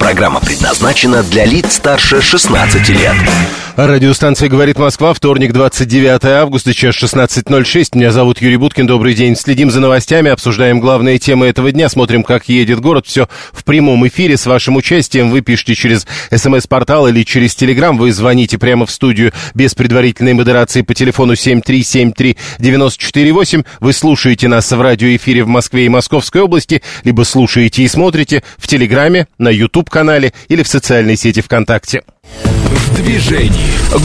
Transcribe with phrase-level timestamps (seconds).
[0.00, 3.14] Программа предназначена для лиц старше 16 лет.
[3.76, 7.90] Радиостанция «Говорит Москва», вторник, 29 августа, час 16.06.
[7.94, 9.34] Меня зовут Юрий Буткин, добрый день.
[9.36, 13.06] Следим за новостями, обсуждаем главные темы этого дня, смотрим, как едет город.
[13.06, 15.30] Все в прямом эфире с вашим участием.
[15.30, 17.96] Вы пишите через смс-портал или через телеграм.
[17.96, 23.64] Вы звоните прямо в студию без предварительной модерации по телефону 7373948.
[23.80, 28.66] Вы слушаете нас в радиоэфире в Москве и Московской области, либо слушаете и смотрите в
[28.66, 29.48] телеграме, на
[29.90, 32.02] YouTube-канале или в социальной сети ВКонтакте.
[32.22, 33.50] В движении.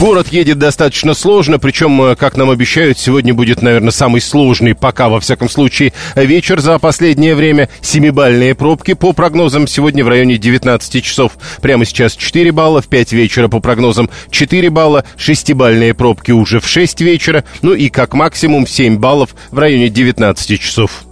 [0.00, 5.08] Город едет достаточно сложно, причем, э, как нам обещают, сегодня будет, наверное, самый сложный пока,
[5.08, 7.68] во всяком случае, вечер за последнее время.
[7.80, 11.32] Семибальные пробки по прогнозам сегодня в районе 19 часов.
[11.62, 16.68] Прямо сейчас 4 балла, в 5 вечера по прогнозам 4 балла, шестибальные пробки уже в
[16.68, 21.04] 6 вечера, ну и как максимум 7 баллов в районе 19 часов.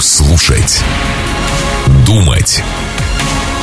[0.00, 0.82] Слушать.
[2.06, 2.62] Думать.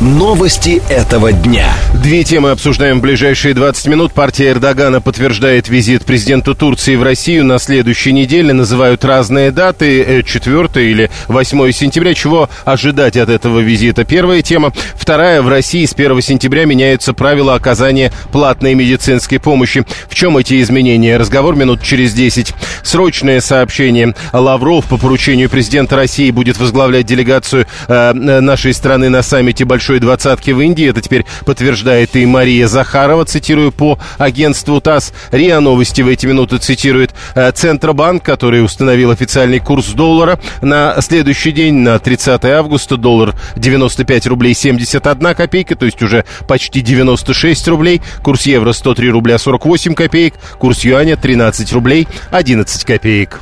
[0.00, 1.72] Новости этого дня.
[1.92, 4.12] Две темы обсуждаем в ближайшие 20 минут.
[4.12, 8.52] Партия Эрдогана подтверждает визит президента Турции в Россию на следующей неделе.
[8.52, 12.14] Называют разные даты, 4 или 8 сентября.
[12.14, 14.04] Чего ожидать от этого визита?
[14.04, 14.72] Первая тема.
[14.94, 15.42] Вторая.
[15.42, 19.84] В России с 1 сентября меняются правила оказания платной медицинской помощи.
[20.08, 21.16] В чем эти изменения?
[21.16, 22.54] Разговор минут через 10.
[22.84, 24.14] Срочное сообщение.
[24.32, 30.50] Лавров по поручению президента России будет возглавлять делегацию э, нашей страны на саммите Большой двадцатки
[30.50, 30.88] в Индии.
[30.88, 35.12] Это теперь подтверждает и Мария Захарова, цитирую по агентству ТАСС.
[35.32, 41.52] РИА Новости в эти минуты цитирует э, Центробанк, который установил официальный курс доллара на следующий
[41.52, 48.02] день, на 30 августа, доллар 95 рублей 71 копейка, то есть уже почти 96 рублей.
[48.22, 53.40] Курс евро 103 рубля 48 копеек, курс юаня 13 рублей 11 копеек.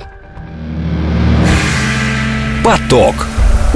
[2.62, 3.14] Поток.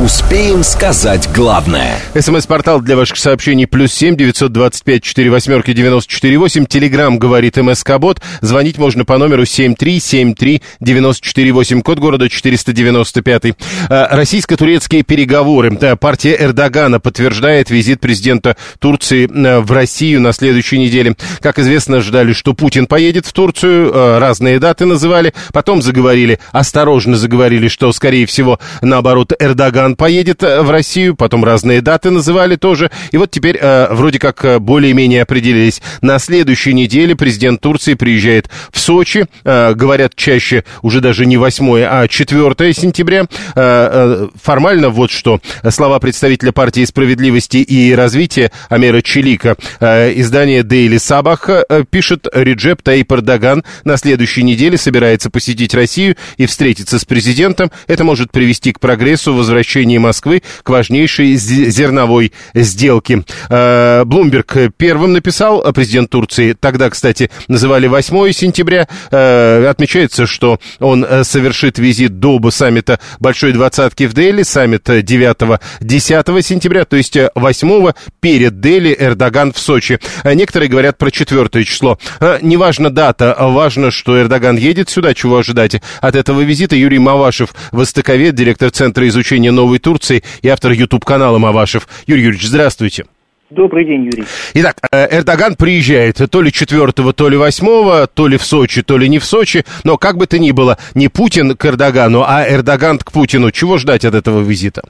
[0.03, 1.99] Успеем сказать главное.
[2.19, 6.65] СМС-портал для ваших сообщений плюс семь девятьсот двадцать пять четыре восьмерки девяносто четыре восемь.
[6.65, 8.23] Телеграмм говорит МСК-бот.
[8.41, 11.83] Звонить можно по номеру семь три семь три девяносто четыре восемь.
[11.83, 13.55] Код города четыреста девяносто пятый.
[13.91, 15.77] Российско-турецкие переговоры.
[15.97, 21.15] Партия Эрдогана подтверждает визит президента Турции э, в Россию на следующей неделе.
[21.43, 23.93] Как известно, ждали, что Путин поедет в Турцию.
[23.93, 25.35] Э, Разные даты называли.
[25.53, 31.81] Потом заговорили, осторожно заговорили, что, скорее всего, наоборот, Эрдоган поедет э, в Россию, потом разные
[31.81, 32.91] даты называли тоже.
[33.11, 35.83] И вот теперь э, вроде как э, более-менее определились.
[36.01, 39.27] На следующей неделе президент Турции приезжает в Сочи.
[39.45, 43.23] Э, говорят чаще уже даже не 8, а 4 сентября.
[43.23, 45.41] Э, э, формально вот что.
[45.69, 49.57] Слова представителя партии справедливости и развития Амера Челика.
[49.81, 56.17] Э, издание Daily Sabah э, пишет, Реджеп Таип Эрдоган на следующей неделе собирается посетить Россию
[56.37, 57.71] и встретиться с президентом.
[57.87, 63.25] Это может привести к прогрессу возвращения Москвы к важнейшей зерновой сделке.
[63.49, 71.05] Э, Блумберг первым написал, президент Турции, тогда, кстати, называли 8 сентября, Э, отмечается, что он
[71.05, 77.93] э, совершит визит до саммита Большой Двадцатки в Дели, саммит 9-10 сентября, то есть 8
[78.21, 79.99] перед Дели Эрдоган в Сочи.
[80.25, 81.99] Некоторые говорят про 4 число.
[82.41, 86.77] Неважно дата, важно, что Эрдоган едет сюда, чего ожидать от этого визита.
[86.77, 91.87] Юрий Мавашев, востоковед, директор Центра изучения Новой Турции и автор YouTube-канала Мавашев.
[92.09, 93.05] Юрий Юрьевич, здравствуйте.
[93.51, 94.25] Добрый день, Юрий.
[94.55, 98.99] Итак, э, Эрдоган приезжает то ли 4 то ли 8 то ли в Сочи, то
[98.99, 102.45] ли не в Сочи, но как бы то ни было, не Путин к Эрдогану, а
[102.49, 103.53] Эрдоган к Путину.
[103.53, 104.83] Чего ждать от этого визита?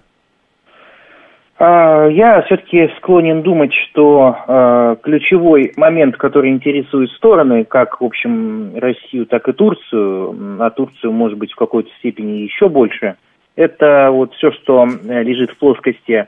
[1.59, 8.73] А, Я все-таки склонен думать, что э, ключевой момент, который интересует стороны, как, в общем,
[8.77, 13.17] Россию, так и Турцию, а Турцию, может быть, в какой-то степени еще больше,
[13.61, 16.27] это вот все, что э, лежит в плоскости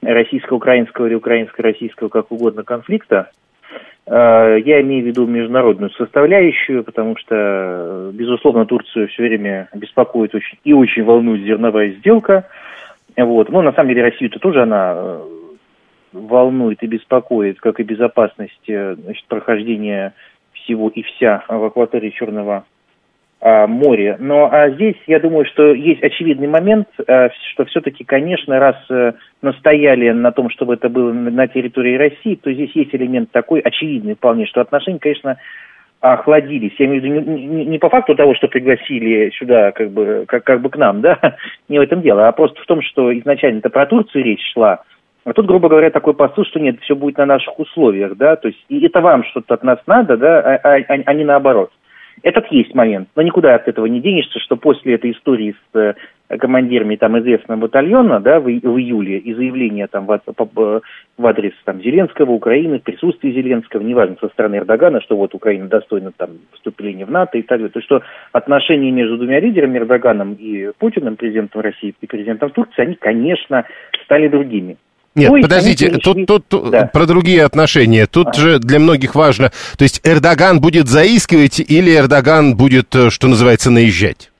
[0.00, 3.30] российско-украинского или украинско-российского, как угодно, конфликта.
[4.06, 10.58] Э, Я имею в виду международную составляющую, потому что, безусловно, Турцию все время беспокоит очень,
[10.62, 12.48] и очень волнует зерновая сделка.
[13.16, 13.48] Вот.
[13.48, 15.20] Ну, на самом деле, Россию-то тоже она э,
[16.12, 20.14] волнует и беспокоит, как и безопасность значит, прохождения
[20.52, 22.64] всего и вся в акватории Черного
[23.40, 24.16] а, моря.
[24.18, 29.12] Но а здесь, я думаю, что есть очевидный момент, а, что все-таки, конечно, раз э,
[29.42, 33.60] настояли на том, чтобы это было на на территории России, то здесь есть элемент такой
[33.60, 35.36] очевидный вполне, что отношения, конечно,
[36.00, 36.72] охладились.
[36.78, 40.24] Я имею в виду не, не, не по факту того, что пригласили сюда как бы,
[40.26, 41.18] как, как бы к нам, да,
[41.68, 44.82] не в этом дело, а просто в том, что изначально это про Турцию речь шла,
[45.24, 48.48] а тут, грубо говоря, такой посыл, что нет, все будет на наших условиях, да, то
[48.48, 51.70] есть и это вам что-то от нас надо, да, а, а, а, а не наоборот.
[52.22, 56.36] Этот есть момент, но никуда от этого не денешься, что после этой истории с э,
[56.38, 60.82] командирами там известного батальона, да, в, в июле, и заявления там в, в,
[61.16, 66.12] в адрес там Зеленского, Украины, присутствие Зеленского, неважно, со стороны Эрдогана, что вот Украина достойна
[66.16, 67.68] там вступления в НАТО и так далее.
[67.68, 72.94] То что отношения между двумя лидерами, Эрдоганом и Путиным, президентом России и президентом Турции, они,
[72.94, 73.64] конечно,
[74.04, 74.76] стали другими.
[75.18, 76.90] Нет, Ой, подождите, тут, тут, тут да.
[76.92, 78.06] про другие отношения.
[78.06, 78.32] Тут а.
[78.34, 83.70] же для многих важно, то есть Эрдоган будет заискивать или Эрдоган будет, э, что называется,
[83.70, 84.30] наезжать?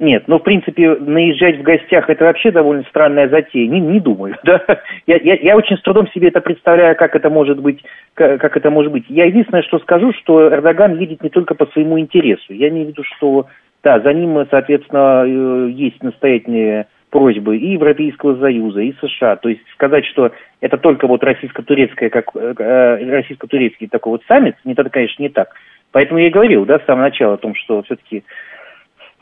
[0.00, 3.68] Нет, ну, в принципе, наезжать в гостях– это вообще довольно странная затея.
[3.68, 4.62] Не, не думаю, да.
[5.06, 7.84] Я, я, я очень с трудом себе это представляю, как это может быть.
[8.14, 9.04] Как, как это может быть.
[9.08, 12.54] Я единственное, что скажу, что Эрдоган едет не только по своему интересу.
[12.54, 13.46] Я имею в виду, что,
[13.82, 19.36] да, за ним, соответственно, э, есть настоятельные просьбы и Европейского Союза, и США.
[19.36, 24.56] То есть сказать, что это только вот российско-турецкая, как э, э, российско-турецкий такой вот саммит,
[24.64, 25.54] это, конечно, не так.
[25.92, 28.22] Поэтому я и говорил, да, с самого начала о том, что все-таки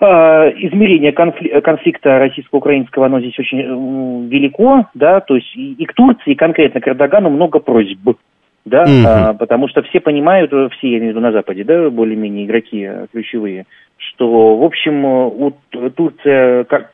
[0.00, 5.84] э, измерение конфли- конфликта российско-украинского, оно здесь очень э, велико, да, то есть и, и
[5.86, 8.16] к Турции, и конкретно к Эрдогану много просьб,
[8.64, 9.04] да, mm-hmm.
[9.06, 12.86] а, потому что все понимают, все, я имею в виду на Западе, да, более-менее игроки
[13.12, 13.64] ключевые,
[13.98, 15.56] что, в общем, вот
[15.94, 16.92] Турция как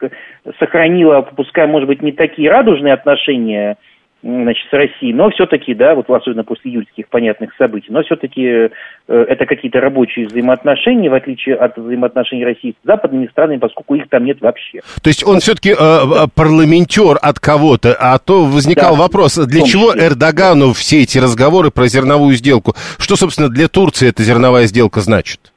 [0.59, 3.77] сохранила, пускай, может быть, не такие радужные отношения
[4.25, 8.71] значит, с Россией, но все-таки, да, вот особенно после июльских понятных событий, но все-таки э,
[9.07, 14.25] это какие-то рабочие взаимоотношения, в отличие от взаимоотношений России с западными странами, поскольку их там
[14.25, 14.81] нет вообще.
[15.03, 19.63] То есть он все-таки э, э, парламентер от кого-то, а то возникал да, вопрос, для
[19.63, 22.75] чего Эрдогану все эти разговоры про зерновую сделку?
[22.99, 25.54] Что, собственно, для Турции эта зерновая сделка значит?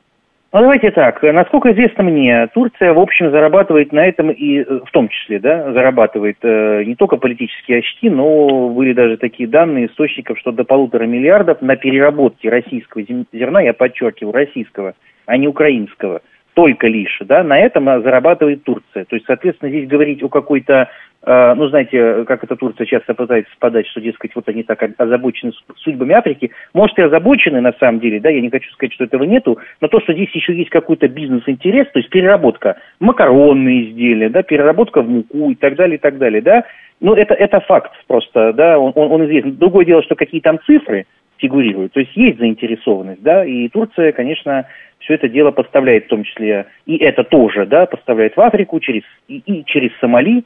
[0.53, 1.21] Ну, давайте так.
[1.21, 6.37] Насколько известно мне, Турция, в общем, зарабатывает на этом и в том числе, да, зарабатывает
[6.41, 11.61] э, не только политические очки, но были даже такие данные источников, что до полутора миллиардов
[11.61, 13.03] на переработке российского
[13.33, 14.93] зерна, я подчеркиваю, российского,
[15.25, 16.21] а не украинского,
[16.57, 19.05] только лишь, да, на этом зарабатывает Турция.
[19.05, 20.89] То есть, соответственно, здесь говорить о какой-то
[21.21, 25.51] а, ну, знаете, как это Турция часто пытается подать, что, дескать, вот они так озабочены
[25.83, 26.49] судьбами Африки.
[26.73, 29.87] Может, и озабочены на самом деле, да, я не хочу сказать, что этого нету, но
[29.87, 35.09] то, что здесь еще есть какой-то бизнес-интерес, то есть переработка макаронные изделия, да, переработка в
[35.09, 36.63] муку и так далее, и так далее, да,
[37.01, 39.57] ну, это, это факт просто, да, он, он, он известен.
[39.57, 41.05] Другое дело, что какие там цифры
[41.37, 44.65] фигурируют, то есть есть заинтересованность, да, и Турция, конечно,
[44.99, 49.03] все это дело поставляет в том числе, и это тоже, да, поставляет в Африку через,
[49.27, 50.43] и, и через Сомали,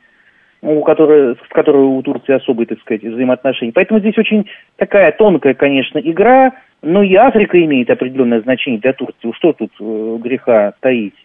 [0.61, 3.73] у которой, с которой у Турции особые, так сказать, взаимоотношения.
[3.73, 4.45] Поэтому здесь очень
[4.75, 9.31] такая тонкая, конечно, игра, но и Африка имеет определенное значение для Турции.
[9.35, 11.15] Что тут э, греха таить?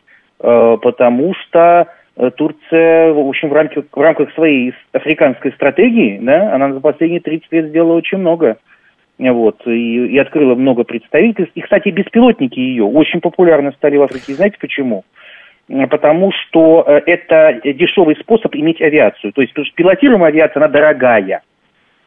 [0.41, 6.55] Э, потому что э, Турция, в общем, в рамках, в рамках своей африканской стратегии, да,
[6.55, 8.57] она за последние 30 лет сделала очень много.
[9.19, 11.53] Вот, и, и открыла много представительств.
[11.55, 14.35] И, кстати, беспилотники ее очень популярны стали в Африке.
[14.35, 15.05] Знаете почему?
[15.91, 19.33] потому что э, это дешевый способ иметь авиацию.
[19.33, 21.43] То есть, пилотируемая авиация, она дорогая.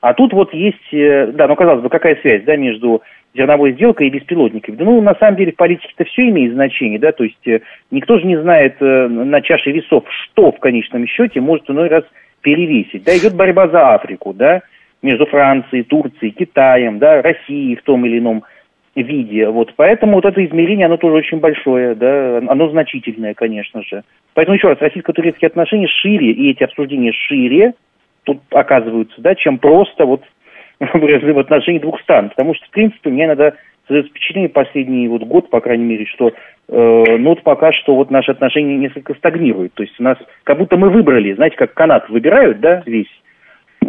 [0.01, 3.01] А тут вот есть, э, да, ну, казалось бы, какая связь, да, между
[3.35, 4.75] зерновой сделкой и беспилотниками.
[4.75, 7.59] Да, ну, на самом деле, в политике-то все имеет значение, да, то есть э,
[7.91, 12.06] никто же не знает на чаше весов, что в конечном счете может иной раз
[12.42, 13.04] перевесить.
[13.04, 14.61] Да, идет борьба за Африку, да,
[15.01, 18.44] между Францией, Турцией, Китаем, да, Россией в том или ином
[18.95, 19.47] виде.
[19.47, 24.03] Вот, поэтому вот это измерение, оно тоже очень большое, да, оно значительное, конечно же.
[24.33, 27.73] Поэтому еще раз, российско-турецкие отношения шире, и эти обсуждения шире
[28.23, 30.23] тут оказываются, да, чем просто вот
[30.79, 32.29] в отношении двух стран.
[32.29, 33.53] Потому что, в принципе, меня иногда
[33.87, 36.31] создается впечатление последний вот год, по крайней мере, что э,
[36.68, 39.73] ну вот пока что вот наши отношения несколько стагнируют.
[39.73, 43.09] То есть у нас как будто мы выбрали, знаете, как канат выбирают, да, весь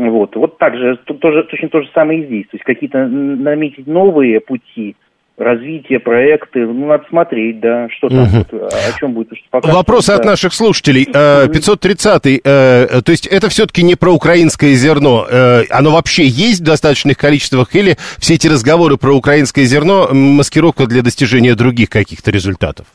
[0.08, 2.44] вот, вот так же, тоже, точно то же самое и здесь.
[2.44, 4.96] То есть какие-то наметить новые пути
[5.40, 8.66] развития, проекты, ну, надо смотреть, да, что там, угу.
[8.66, 9.30] о чем будет.
[9.50, 11.04] Пока Вопросы от наших слушателей.
[11.04, 15.26] 530-й, э, э, то есть это все-таки не про украинское зерно.
[15.28, 20.86] Э, оно вообще есть в достаточных количествах или все эти разговоры про украинское зерно маскировка
[20.86, 22.86] для достижения других каких-то результатов?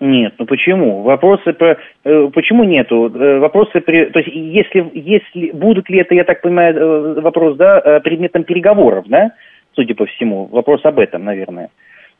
[0.00, 1.02] Нет, ну почему?
[1.02, 3.10] Вопросы про э, почему нету?
[3.14, 7.56] Э, вопросы при, то есть если если будут ли это, я так понимаю, э, вопрос,
[7.56, 9.32] да, предметом переговоров, да,
[9.74, 11.70] судя по всему, вопрос об этом, наверное.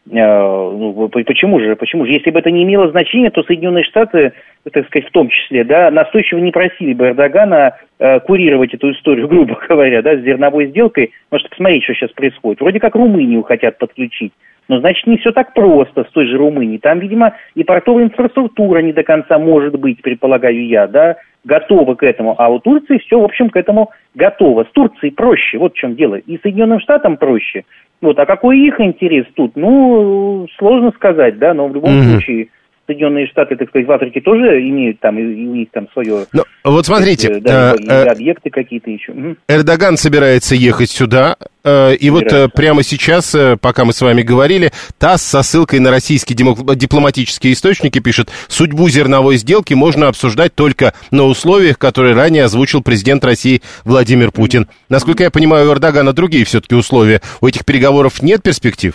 [0.06, 1.76] Ну, почему же?
[1.76, 2.12] Почему же?
[2.12, 4.34] Если бы это не имело значения, то Соединенные Штаты,
[4.70, 7.78] так сказать, в том числе, да, настойчиво не просили бы Эрдогана
[8.26, 11.12] курировать эту историю, грубо говоря, да, с зерновой сделкой.
[11.30, 12.60] Можете посмотреть, что сейчас происходит.
[12.60, 14.34] Вроде как Румынию хотят подключить
[14.68, 16.78] Но, значит, не все так просто с той же Румынией.
[16.78, 22.02] Там, видимо, и портовая инфраструктура не до конца может быть, предполагаю я, да, готова к
[22.02, 22.34] этому.
[22.38, 24.64] А у Турции все, в общем, к этому готово.
[24.64, 26.14] С Турцией проще, вот в чем дело.
[26.14, 27.64] И Соединенным Штатам проще.
[28.00, 29.56] Вот, а какой их интерес тут?
[29.56, 32.10] Ну, сложно сказать, да, но в любом mm-hmm.
[32.12, 32.48] случае
[32.86, 36.26] Соединенные Штаты, так сказать, в Африке тоже имеют там, и у них там свое...
[36.32, 37.28] Но, ну, вот смотрите...
[37.28, 39.14] Есть, да, э, э, объекты какие-то еще.
[39.48, 44.22] Эрдоган собирается ехать сюда, э, и вот э, прямо сейчас, э, пока мы с вами
[44.22, 50.92] говорили, ТАСС со ссылкой на российские дипломатические источники пишет, судьбу зерновой сделки можно обсуждать только
[51.10, 54.68] на условиях, которые ранее озвучил президент России Владимир Путин.
[54.90, 57.22] Насколько я понимаю, у Эрдогана другие все-таки условия.
[57.40, 58.94] У этих переговоров нет перспектив?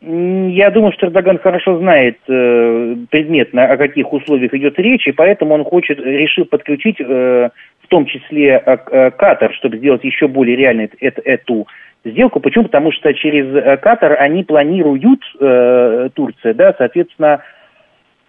[0.00, 5.54] Я думаю, что Эрдоган хорошо знает э, предметно, о каких условиях идет речь, и поэтому
[5.54, 7.50] он хочет, решил подключить э,
[7.82, 11.66] в том числе э, э Катар, чтобы сделать еще более реальной эту, эту
[12.04, 12.38] сделку.
[12.38, 12.64] Почему?
[12.64, 17.57] Потому что через э, Катар они планируют, э, Турция, да, соответственно, Э,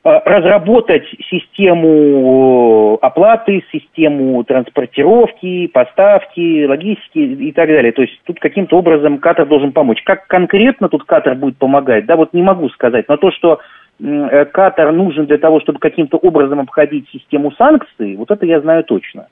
[0.04, 7.92] разработать систему э, оплаты, систему транспортировки, поставки, логистики и так далее.
[7.92, 10.02] То есть тут каким-то образом Катар должен помочь.
[10.04, 13.06] Как конкретно тут Катар будет помогать, да, вот не могу сказать.
[13.10, 13.60] Но то, что
[14.00, 18.86] э, Катар нужен для того, чтобы каким-то образом обходить систему санкций, вот это я знаю
[18.86, 19.28] точно.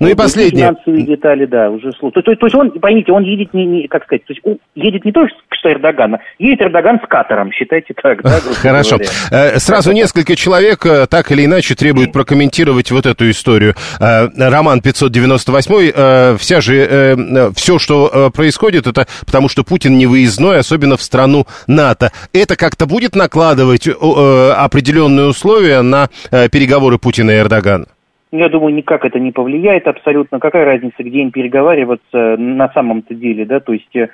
[0.00, 0.68] Ну и последнее.
[0.68, 2.14] Финансовые детали, да, уже слушай.
[2.14, 4.58] То, то, то есть он, поймите, он едет не, не как сказать, то есть он
[4.74, 8.38] едет не то, что Эрдоган, а едет Эрдоган с Катаром, считайте так, да?
[8.62, 8.98] Хорошо.
[8.98, 9.10] Говоря.
[9.30, 13.74] Э, сразу несколько человек э, так или иначе требуют прокомментировать вот эту историю.
[14.00, 20.96] Э, Роман 598, вся же, все, что происходит, это потому что Путин не выездной, особенно
[20.96, 22.12] в страну НАТО.
[22.32, 27.86] Это как-то будет накладывать определенные условия на переговоры Путина и Эрдогана?
[28.30, 30.38] Я думаю, никак это не повлияет абсолютно.
[30.38, 34.08] Какая разница, где им переговариваться на самом-то деле, да, то есть э,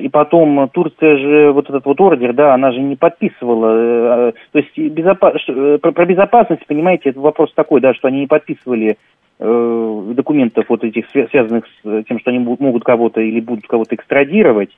[0.00, 4.30] и потом Турция же вот этот вот ордер, да, она же не подписывала.
[4.30, 5.34] Э, то есть безопас...
[5.46, 8.96] Э, про безопасность, понимаете, это вопрос такой, да, что они не подписывали
[9.36, 14.70] документов вот этих связанных с тем, что они могут кого-то или будут кого-то экстрадировать.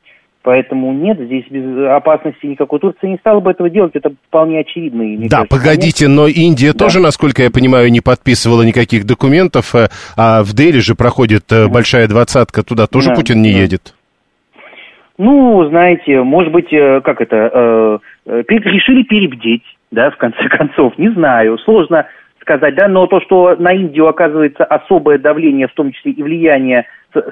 [0.46, 2.78] Поэтому нет, здесь без опасности никакой.
[2.78, 5.02] Турция не стала бы этого делать, это вполне очевидно.
[5.28, 6.84] Да, кажется, погодите, но Индия да.
[6.84, 11.66] тоже, насколько я понимаю, не подписывала никаких документов, э, а в Дели же проходит mm
[11.66, 13.58] большая двадцатка, туда тоже да, Путин не да.
[13.58, 13.94] едет.
[15.18, 21.08] Ну, знаете, может быть, э, как это, э, решили перебдеть, да, в конце концов, не
[21.08, 22.06] знаю, сложно
[22.40, 26.86] сказать, да, но то, что на Индию оказывается особое давление, в том числе и влияние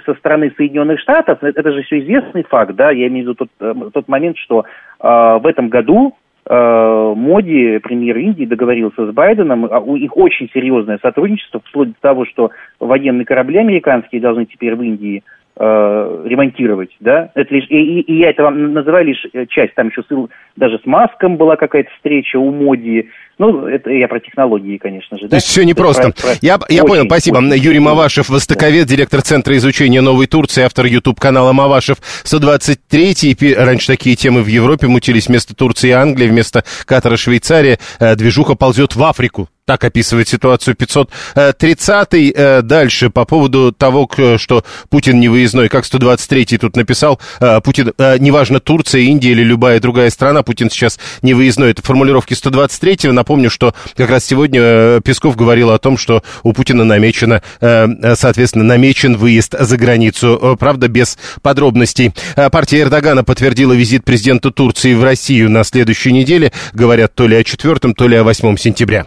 [0.05, 3.49] со стороны Соединенных Штатов, это же все известный факт, да, я имею в виду тот,
[3.61, 4.65] э, тот момент, что
[5.01, 10.49] э, в этом году э, Моди, премьер Индии, договорился с Байденом, а у них очень
[10.53, 12.51] серьезное сотрудничество, вплоть до того, что
[12.81, 15.23] военные корабли американские должны теперь в Индии
[15.57, 19.75] э, ремонтировать, да, это лишь, и, и, и я это вам называю лишь э, часть,
[19.75, 24.21] там еще ссыл, даже с Маском была какая-то встреча у Моди, ну, это я про
[24.21, 25.25] технологии, конечно же.
[25.25, 25.37] То да?
[25.37, 26.11] есть все непросто.
[26.11, 26.31] Про, про...
[26.41, 27.39] Я, я понял, спасибо.
[27.39, 33.55] Очень Юрий Мавашев, востоковед, директор Центра изучения Новой Турции, автор YouTube-канала Мавашев 123.
[33.57, 37.79] Раньше такие темы в Европе мутились вместо Турции и Англии, вместо Катара, Швейцария.
[37.99, 39.49] Э, движуха ползет в Африку.
[39.67, 42.35] Так описывает ситуацию 530-й.
[42.37, 45.69] Э, дальше по поводу того, что Путин не выездной.
[45.69, 50.99] Как 123-й тут написал, э, Путин, неважно, Турция, Индия или любая другая страна, Путин сейчас
[51.23, 51.71] не выездной.
[51.71, 53.13] Это формулировки 123-го.
[53.13, 58.15] Напомню, что как раз сегодня э, Песков говорил о том, что у Путина намечено, э,
[58.17, 60.39] соответственно, намечен выезд за границу.
[60.43, 62.13] Э, правда, без подробностей.
[62.53, 66.53] Партия Эрдогана подтвердила визит президента Турции в Россию на следующей неделе.
[66.73, 69.07] Говорят то ли о 4, то ли о 8 сентября.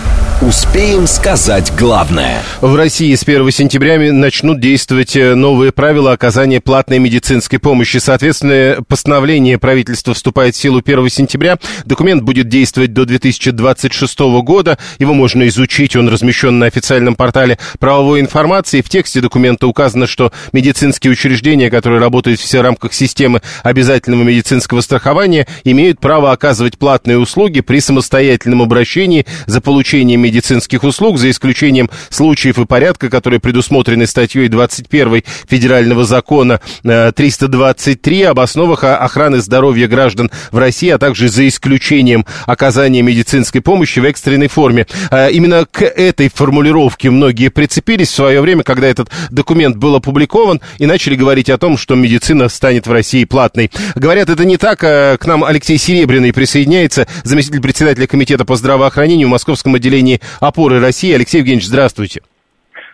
[0.41, 2.41] Успеем сказать главное.
[2.61, 7.97] В России с 1 сентября начнут действовать э, новые правила оказания платной медицинской помощи.
[7.97, 11.59] Соответственно, постановление правительства вступает в силу 1 сентября.
[11.85, 14.79] Документ будет действовать до 2026 года.
[14.97, 18.81] Его можно изучить, он размещен на официальном портале правовой информации.
[18.81, 25.45] В тексте документа указано, что медицинские учреждения, которые работают в рамках системы обязательного медицинского страхования,
[25.65, 31.89] имеют право оказывать платные услуги при самостоятельном обращении за получением медицинской медицинских услуг, за исключением
[32.09, 40.31] случаев и порядка, которые предусмотрены статьей 21 Федерального закона 323 об основах охраны здоровья граждан
[40.51, 44.87] в России, а также за исключением оказания медицинской помощи в экстренной форме.
[45.11, 50.85] Именно к этой формулировке многие прицепились в свое время, когда этот документ был опубликован, и
[50.85, 53.69] начали говорить о том, что медицина станет в России платной.
[53.95, 54.79] Говорят, это не так.
[54.79, 61.13] К нам Алексей Серебряный присоединяется, заместитель председателя комитета по здравоохранению в Московском отделении опоры России.
[61.13, 62.21] Алексей Евгеньевич, здравствуйте.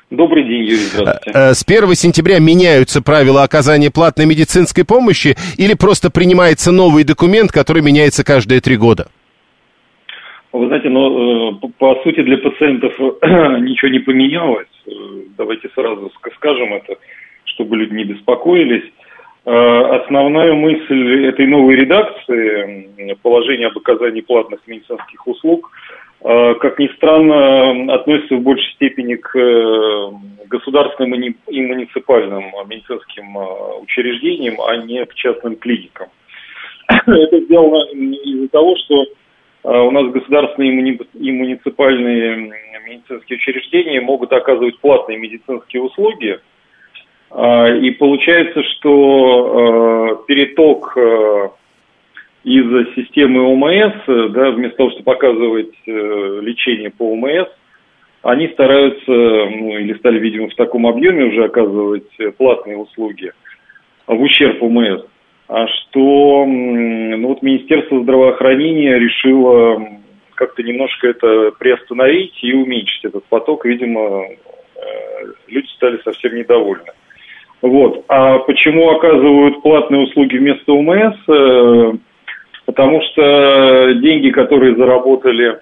[0.10, 1.38] Добрый день, Юрий, здравствуйте.
[1.38, 7.52] Э, с 1 сентября меняются правила оказания платной медицинской помощи или просто принимается новый документ,
[7.52, 9.08] который меняется каждые три года?
[10.54, 12.94] Вы знаете, ну, э, по сути для пациентов
[13.62, 14.72] ничего не поменялось.
[14.88, 14.92] Э,
[15.38, 16.96] давайте сразу скажем это,
[17.44, 18.86] чтобы люди не беспокоились.
[19.50, 27.94] Основная мысль этой новой редакции, положение об оказании платных медицинских услуг– Э, как ни странно,
[27.94, 30.12] относится в большей степени к э,
[30.48, 36.08] государственным и муниципальным медицинским э, учреждениям, а не к частным клиникам.
[36.88, 39.06] Это сделано из-за того, что
[39.64, 42.54] у нас государственные и муниципальные
[42.88, 46.40] медицинские учреждения могут оказывать платные медицинские услуги,
[47.36, 50.96] и получается, что переток
[52.44, 57.50] из системы ОМС, да, вместо того, чтобы показывать э, лечение по ОМС,
[58.24, 63.32] они стараются, ну, или стали, видимо, в таком объеме уже оказывать платные услуги
[64.06, 65.04] в ущерб ОМС.
[65.50, 69.82] А что, ну, вот Министерство здравоохранения решило
[70.36, 73.66] как-то немножко это приостановить и уменьшить этот поток.
[73.66, 74.36] Видимо, э,
[75.48, 76.92] люди стали совсем недовольны.
[77.62, 78.06] Вот.
[78.08, 82.00] А почему оказывают платные услуги вместо ОМС?
[82.68, 85.58] Потому что деньги, которые заработали э,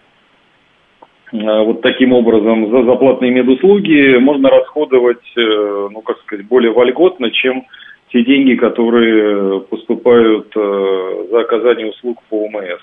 [1.31, 7.67] вот таким образом за заплатные медуслуги, можно расходовать, э, ну, как сказать, более вольготно, чем
[8.11, 12.81] те деньги, которые поступают э, за оказание услуг по ОМС.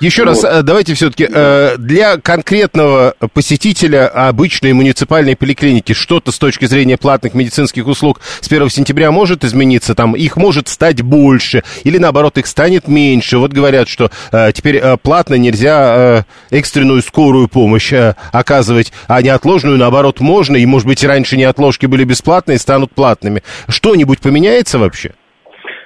[0.00, 0.30] Еще вот.
[0.30, 1.28] раз, э, давайте все-таки.
[1.30, 8.46] Э, для конкретного посетителя обычной муниципальной поликлиники что-то с точки зрения платных медицинских услуг с
[8.46, 9.94] 1 сентября может измениться?
[9.94, 13.38] Там их может стать больше или наоборот их станет меньше?
[13.38, 17.92] Вот говорят, что э, теперь платно нельзя экстренную скорую помощь
[18.32, 23.42] оказывать, а неотложную наоборот можно, и может быть раньше неотложки были бесплатные, станут платными.
[23.68, 25.12] Что-нибудь поменяется вообще?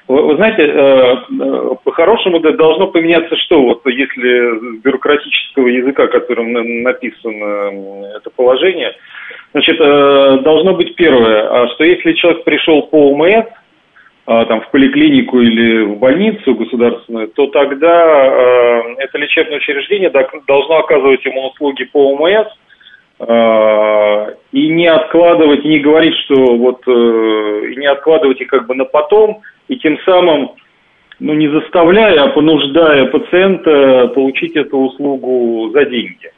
[0.07, 3.63] Вы, вы знаете, э, э, по-хорошему должно поменяться что?
[3.63, 8.93] Вот если бюрократического языка, которым написано это положение,
[9.53, 13.47] значит, э, должно быть первое, а что если человек пришел по ОМС,
[14.27, 20.11] там, в поликлинику или в больницу государственную, то тогда это лечебное учреждение
[20.47, 22.49] должно оказывать ему услуги по ОМС
[23.27, 28.75] и не откладывать, и не говорить, что вот, э, и не откладывать их как бы
[28.75, 30.53] на потом, и тем самым,
[31.21, 36.31] ну, не заставляя, а понуждая пациента получить эту услугу за деньги.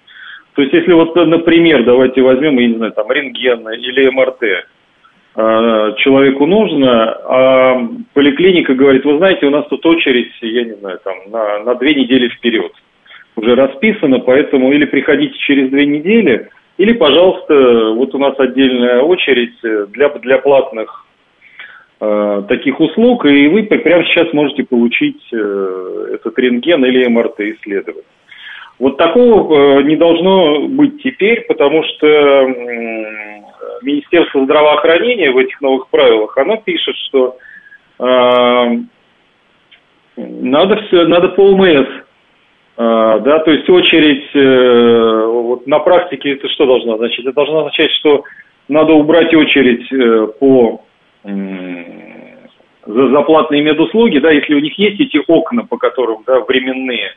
[0.55, 4.67] То есть, если вот, например, давайте возьмем, я не знаю, там, рентген или МРТ,
[5.35, 10.99] а, человеку нужно, а поликлиника говорит, вы знаете, у нас тут очередь, я не знаю,
[11.05, 12.73] там, на, на две недели вперед
[13.37, 19.59] уже расписано, поэтому или приходите через две недели, или, пожалуйста, вот у нас отдельная очередь
[19.63, 21.07] для, для платных
[21.99, 28.05] Э, таких услуг, и вы прямо сейчас можете получить э, этот рентген или МРТ исследовать.
[28.79, 32.07] Вот такого э, не должно быть теперь, потому что
[33.81, 37.39] Министерство здравоохранения в этих новых правилах, оно пишет, что
[37.99, 38.77] э,
[40.17, 42.03] надо все, надо по ОМС, э,
[42.77, 47.21] да, то есть очередь, э, вот на практике это что должно означать?
[47.21, 48.25] Это должно означать, что
[48.69, 50.83] надо убрать очередь э, по
[51.25, 57.15] за заплатные медуслуги, да, если у них есть эти окна, по которым, да, временные,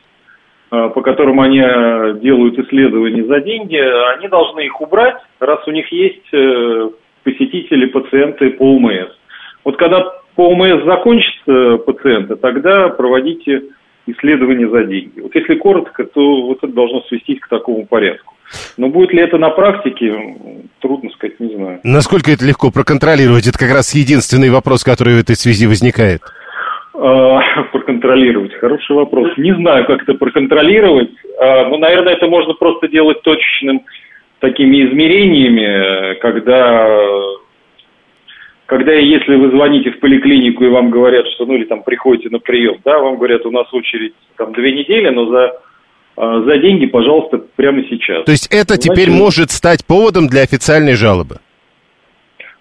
[0.70, 5.70] а, по которым они э, делают исследования за деньги, они должны их убрать, раз у
[5.70, 6.28] них есть
[7.22, 9.10] посетители, пациенты по ОМС.
[9.62, 13.62] Вот когда по ОМС закончатся пациенты, тогда проводите
[14.06, 15.20] исследования за деньги.
[15.20, 18.34] Вот если коротко, то вот это должно свестись к такому порядку.
[18.76, 20.12] Но будет ли это на практике,
[20.80, 21.80] трудно сказать, не знаю.
[21.84, 23.46] Насколько это легко проконтролировать?
[23.46, 26.22] Это как раз единственный вопрос, который в этой связи возникает.
[26.94, 27.40] А,
[27.72, 28.54] проконтролировать.
[28.54, 29.30] Хороший вопрос.
[29.36, 31.10] Не знаю, как это проконтролировать.
[31.38, 33.82] А, ну, наверное, это можно просто делать точечным
[34.40, 36.88] такими измерениями, когда
[38.70, 42.38] когда если вы звоните в поликлинику и вам говорят, что, ну, или там приходите на
[42.38, 45.56] прием, да, вам говорят, у нас очередь там две недели, но за
[46.16, 48.24] за деньги, пожалуйста, прямо сейчас.
[48.26, 51.38] То есть это Значит, теперь может стать поводом для официальной жалобы?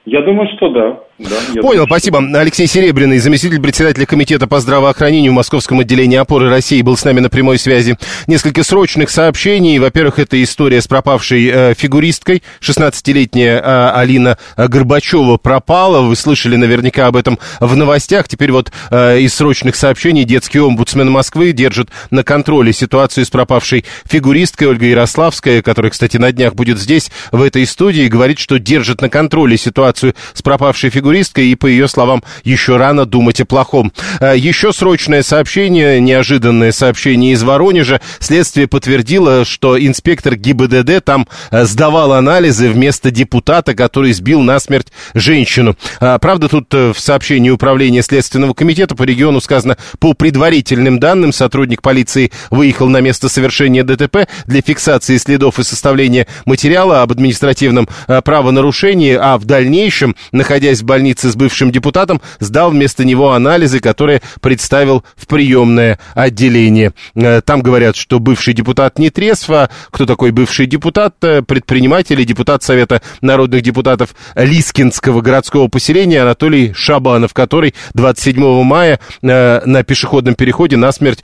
[0.06, 1.00] Я думаю, что да.
[1.20, 2.24] Да, Понял, спасибо.
[2.34, 7.20] Алексей Серебряный, заместитель председателя комитета по здравоохранению в Московском отделении опоры России, был с нами
[7.20, 7.98] на прямой связи.
[8.28, 9.80] Несколько срочных сообщений.
[9.80, 12.42] Во-первых, это история с пропавшей э, фигуристкой.
[12.62, 16.02] 16-летняя э, Алина Горбачева пропала.
[16.02, 18.30] Вы слышали наверняка об этом в новостях.
[18.30, 23.84] Теперь вот э, из срочных сообщений детский омбудсмен Москвы держит на контроле ситуацию с пропавшей
[24.06, 29.02] фигуристкой Ольга Ярославская, которая, кстати, на днях будет здесь, в этой студии, говорит, что держит
[29.02, 33.46] на контроле ситуацию с пропавшей фигуристкой фигуристка, и, по ее словам, еще рано думать о
[33.46, 33.92] плохом.
[34.20, 38.00] Э, еще срочное сообщение, неожиданное сообщение из Воронежа.
[38.20, 45.76] Следствие подтвердило, что инспектор ГИБДД там э, сдавал анализы вместо депутата, который сбил насмерть женщину.
[46.00, 51.82] Э, правда, тут в сообщении Управления Следственного комитета по региону сказано, по предварительным данным, сотрудник
[51.82, 57.90] полиции выехал на место совершения ДТП для фиксации следов и составления материала об административном
[58.24, 63.80] правонарушении, а в дальнейшем, находясь в больнице, больнице с бывшим депутатом, сдал вместо него анализы,
[63.80, 66.92] которые представил в приемное отделение.
[67.16, 71.16] Э, там говорят, что бывший депутат не трезв, а кто такой бывший депутат?
[71.22, 79.00] Э, предприниматель и депутат Совета народных депутатов Лискинского городского поселения Анатолий Шабанов, который 27 мая
[79.22, 81.24] э, на пешеходном переходе насмерть,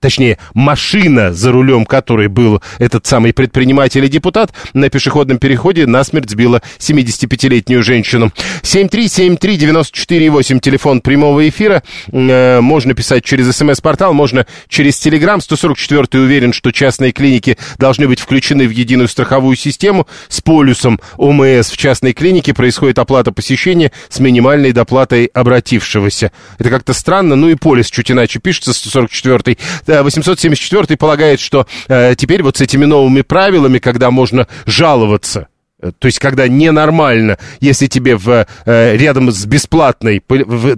[0.00, 6.30] точнее, машина, за рулем которой был этот самый предприниматель и депутат, на пешеходном переходе насмерть
[6.30, 8.32] сбила 75-летнюю женщину.
[8.62, 11.82] 7 7373948, телефон прямого эфира.
[12.10, 15.40] Э, можно писать через смс-портал, можно через Телеграм.
[15.40, 20.06] 144 уверен, что частные клиники должны быть включены в единую страховую систему.
[20.28, 26.32] С полюсом ОМС в частной клинике происходит оплата посещения с минимальной доплатой обратившегося.
[26.58, 29.56] Это как-то странно, ну и полис чуть иначе пишется, 144
[29.86, 35.48] 874 полагает, что э, теперь вот с этими новыми правилами, когда можно жаловаться
[35.80, 40.22] то есть, когда ненормально, если тебе в, э, рядом с бесплатной,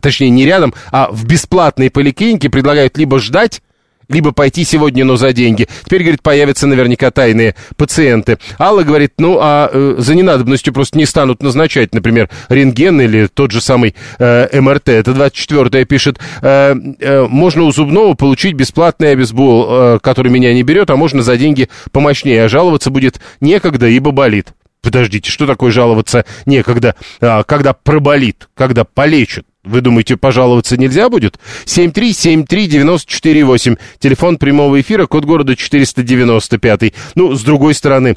[0.00, 3.62] точнее, не рядом, а в бесплатной поликлинике предлагают либо ждать,
[4.10, 5.68] либо пойти сегодня, но за деньги.
[5.84, 8.38] Теперь, говорит, появятся наверняка тайные пациенты.
[8.58, 13.52] Алла говорит, ну, а э, за ненадобностью просто не станут назначать, например, рентген или тот
[13.52, 14.88] же самый э, МРТ.
[14.88, 16.18] Это 24-я пишет.
[16.42, 21.22] Э, э, можно у зубного получить бесплатный обезбол, э, который меня не берет, а можно
[21.22, 22.44] за деньги помощнее.
[22.44, 24.48] А жаловаться будет некогда, ибо болит.
[24.82, 29.44] Подождите, что такое жаловаться некогда, а, когда проболит, когда полечат?
[29.62, 31.38] Вы думаете, пожаловаться нельзя будет?
[31.66, 36.94] 7373948, телефон прямого эфира, код города 495.
[37.14, 38.16] Ну, с другой стороны,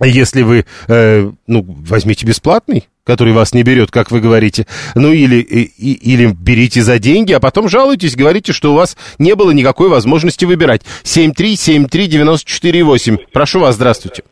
[0.00, 5.36] если вы, э, ну, возьмите бесплатный, который вас не берет, как вы говорите, ну или,
[5.36, 9.88] и, или берите за деньги, а потом жалуйтесь, говорите, что у вас не было никакой
[9.88, 10.82] возможности выбирать.
[11.04, 13.18] 7373948.
[13.32, 14.22] Прошу вас, здравствуйте.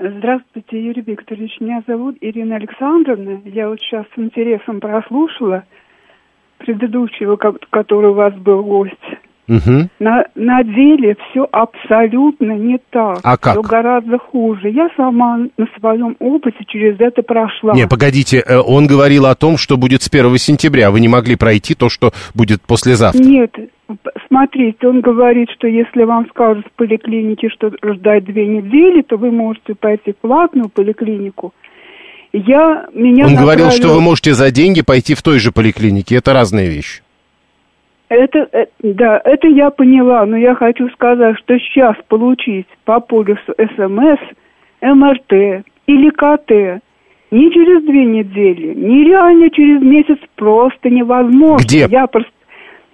[0.00, 1.58] Здравствуйте, Юрий Викторович.
[1.58, 3.40] Меня зовут Ирина Александровна.
[3.44, 5.64] Я вот сейчас с интересом прослушала
[6.58, 8.94] предыдущего, который у вас был гость.
[9.48, 9.88] Угу.
[9.98, 13.20] На, на деле все абсолютно не так.
[13.22, 13.54] А как?
[13.54, 14.68] Все гораздо хуже.
[14.68, 17.72] Я сама на своем опыте через это прошла.
[17.72, 20.90] Не, погодите, э, он говорил о том, что будет с 1 сентября.
[20.90, 23.22] Вы не могли пройти то, что будет послезавтра.
[23.22, 23.54] Нет,
[24.28, 29.30] смотрите, он говорит, что если вам скажут в поликлинике, что ждать две недели, то вы
[29.30, 31.54] можете пойти в платную поликлинику.
[32.34, 33.40] Я, меня он направил...
[33.40, 36.16] говорил, что вы можете за деньги пойти в той же поликлинике.
[36.16, 37.00] Это разные вещи.
[38.08, 43.54] Это, это, да, это я поняла, но я хочу сказать, что сейчас получить по полюсу
[43.58, 44.18] СМС,
[44.80, 46.82] МРТ или КТ
[47.30, 51.62] не через две недели, нереально через месяц просто невозможно.
[51.62, 51.86] Где?
[51.90, 52.32] Я просто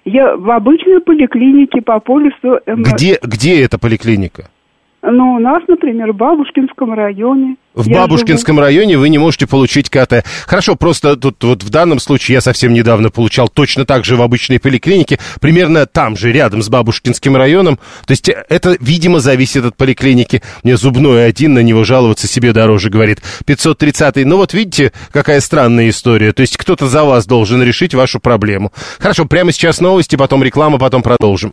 [0.05, 2.94] я в обычной поликлинике по полюсу МРТ.
[2.94, 4.50] Где, где эта поликлиника?
[5.07, 7.57] Ну, у нас, например, в Бабушкинском районе.
[7.75, 8.64] В я Бабушкинском живу.
[8.64, 10.25] районе вы не можете получить КТ.
[10.47, 14.23] Хорошо, просто тут вот в данном случае я совсем недавно получал точно так же в
[14.23, 17.77] обычной поликлинике, примерно там же, рядом с Бабушкинским районом.
[18.07, 20.40] То есть это, видимо, зависит от поликлиники.
[20.62, 23.21] Мне зубной один, на него жаловаться себе дороже, говорит.
[23.47, 24.25] 530-й.
[24.25, 26.33] Ну вот видите, какая странная история.
[26.33, 28.73] То есть кто-то за вас должен решить вашу проблему.
[28.99, 31.53] Хорошо, прямо сейчас новости, потом реклама, потом продолжим.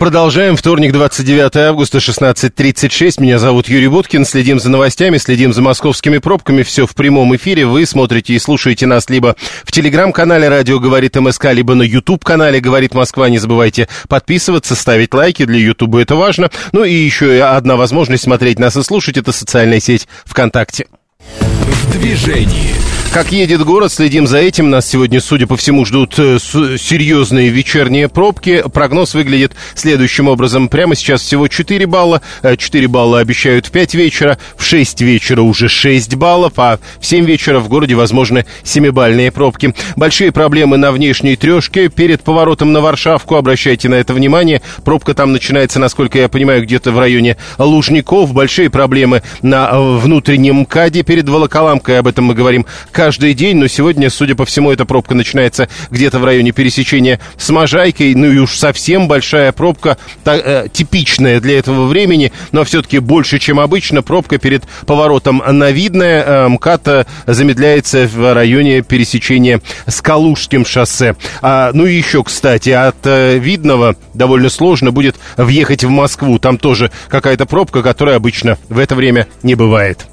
[0.00, 0.56] Продолжаем.
[0.56, 3.20] Вторник, 29 августа, 16.36.
[3.20, 4.24] Меня зовут Юрий Буткин.
[4.24, 6.62] Следим за новостями, следим за московскими пробками.
[6.62, 7.66] Все в прямом эфире.
[7.66, 12.94] Вы смотрите и слушаете нас либо в телеграм-канале «Радио говорит МСК», либо на YouTube-канале «Говорит
[12.94, 13.28] Москва».
[13.28, 15.44] Не забывайте подписываться, ставить лайки.
[15.44, 16.50] Для YouTube это важно.
[16.72, 20.86] Ну и еще одна возможность смотреть нас и слушать– это социальная сеть ВКонтакте.
[21.28, 22.89] В движении.
[23.12, 24.70] Как едет город, следим за этим.
[24.70, 28.62] Нас сегодня, судя по всему, ждут э, серьезные вечерние пробки.
[28.72, 30.68] Прогноз выглядит следующим образом.
[30.68, 32.22] Прямо сейчас всего 4 балла.
[32.56, 34.38] 4 э, балла обещают в 5 вечера.
[34.56, 36.52] В 6 вечера уже 6 баллов.
[36.58, 39.74] А в 7 вечера в городе возможны 7-бальные пробки.
[39.96, 41.88] Большие проблемы на внешней трешке.
[41.88, 43.34] Перед поворотом на Варшавку.
[43.34, 44.62] Обращайте на это внимание.
[44.84, 48.32] Пробка там начинается, насколько я понимаю, где-то в районе Лужников.
[48.32, 51.98] Большие проблемы на э, внутреннем МКАДе перед Волоколамкой.
[51.98, 52.66] Об этом мы говорим
[53.00, 57.48] каждый день, но сегодня, судя по всему, эта пробка начинается где-то в районе пересечения с
[57.48, 62.98] Можайкой, ну и уж совсем большая пробка, та, э, типичная для этого времени, но все-таки
[62.98, 70.02] больше, чем обычно, пробка перед поворотом на Видное, э, МКАД замедляется в районе пересечения с
[70.02, 71.16] Калужским шоссе.
[71.40, 76.58] А, ну и еще, кстати, от э, Видного довольно сложно будет въехать в Москву, там
[76.58, 80.04] тоже какая-то пробка, которая обычно в это время не бывает.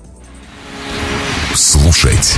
[1.53, 2.37] Слушать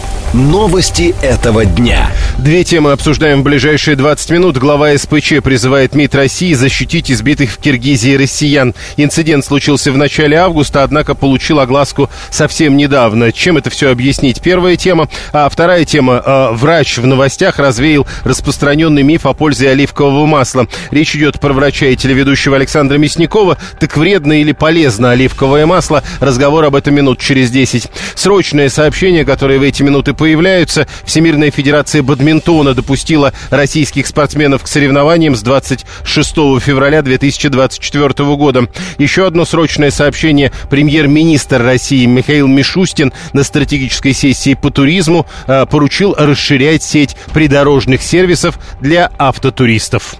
[0.33, 2.09] Новости этого дня.
[2.37, 4.57] Две темы обсуждаем в ближайшие 20 минут.
[4.57, 8.73] Глава СПЧ призывает МИД России защитить избитых в Киргизии россиян.
[8.95, 13.33] Инцидент случился в начале августа, однако получил огласку совсем недавно.
[13.33, 14.41] Чем это все объяснить?
[14.41, 15.09] Первая тема.
[15.33, 16.21] А вторая тема.
[16.25, 20.65] А, врач в новостях развеял распространенный миф о пользе оливкового масла.
[20.91, 23.57] Речь идет про врача и телеведущего Александра Мясникова.
[23.81, 26.03] Так вредно или полезно оливковое масло?
[26.21, 27.89] Разговор об этом минут через 10.
[28.15, 30.85] Срочное сообщение, которое в эти минуты появляются.
[31.03, 36.29] Всемирная федерация бадминтона допустила российских спортсменов к соревнованиям с 26
[36.61, 38.67] февраля 2024 года.
[38.99, 40.51] Еще одно срочное сообщение.
[40.69, 48.59] Премьер-министр России Михаил Мишустин на стратегической сессии по туризму э, поручил расширять сеть придорожных сервисов
[48.79, 50.17] для автотуристов.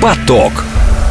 [0.00, 0.52] Поток.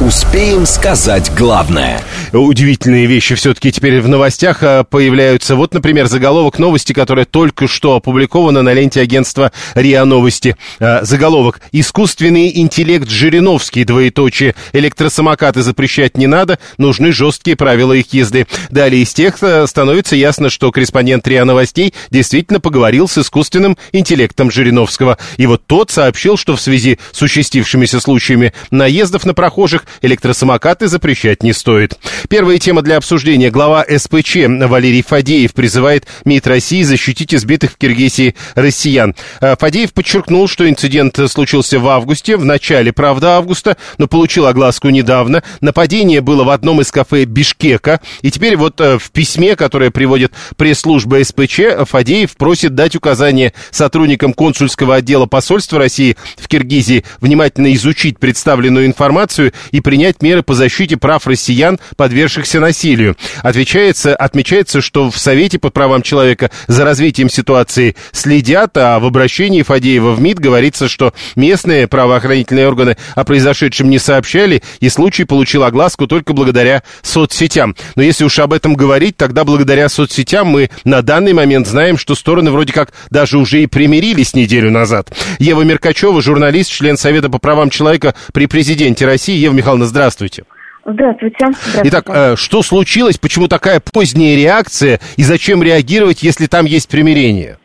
[0.05, 2.01] Успеем сказать главное.
[2.33, 5.55] Удивительные вещи все-таки теперь в новостях а, появляются.
[5.55, 10.57] Вот, например, заголовок новости, которая только что опубликована на ленте агентства РИА Новости.
[10.81, 11.61] А, заголовок.
[11.71, 14.55] Искусственный интеллект Жириновский, двоеточие.
[14.73, 18.45] Электросамокаты запрещать не надо, нужны жесткие правила их езды.
[18.71, 25.17] Далее из текста становится ясно, что корреспондент РИА Новостей действительно поговорил с искусственным интеллектом Жириновского.
[25.37, 31.43] И вот тот сообщил, что в связи с участившимися случаями наездов на прохожих электросамокаты запрещать
[31.43, 31.97] не стоит.
[32.29, 33.51] Первая тема для обсуждения.
[33.51, 39.15] Глава СПЧ Валерий Фадеев призывает МИД России защитить избитых в Киргизии россиян.
[39.39, 44.89] А, Фадеев подчеркнул, что инцидент случился в августе, в начале, правда, августа, но получил огласку
[44.89, 45.43] недавно.
[45.61, 47.99] Нападение было в одном из кафе Бишкека.
[48.21, 54.33] И теперь вот э, в письме, которое приводит пресс-служба СПЧ, Фадеев просит дать указание сотрудникам
[54.33, 60.97] консульского отдела посольства России в Киргизии внимательно изучить представленную информацию и принять меры по защите
[60.97, 63.15] прав россиян, подвергшихся насилию.
[63.43, 69.61] Отвечается, отмечается, что в Совете по правам человека за развитием ситуации следят, а в обращении
[69.61, 75.63] Фадеева в МИД говорится, что местные правоохранительные органы о произошедшем не сообщали, и случай получил
[75.63, 77.75] огласку только благодаря соцсетям.
[77.95, 82.15] Но если уж об этом говорить, тогда благодаря соцсетям мы на данный момент знаем, что
[82.15, 85.11] стороны вроде как даже уже и примирились неделю назад.
[85.39, 89.37] Ева Меркачева, журналист, член Совета по правам человека при президенте России.
[89.37, 90.43] Ева Михайловна, здравствуйте.
[90.85, 91.37] Здравствуйте.
[91.39, 91.89] Здравствуйте.
[91.89, 97.57] Итак, э, что случилось, почему такая поздняя реакция и зачем реагировать, если там есть примирение?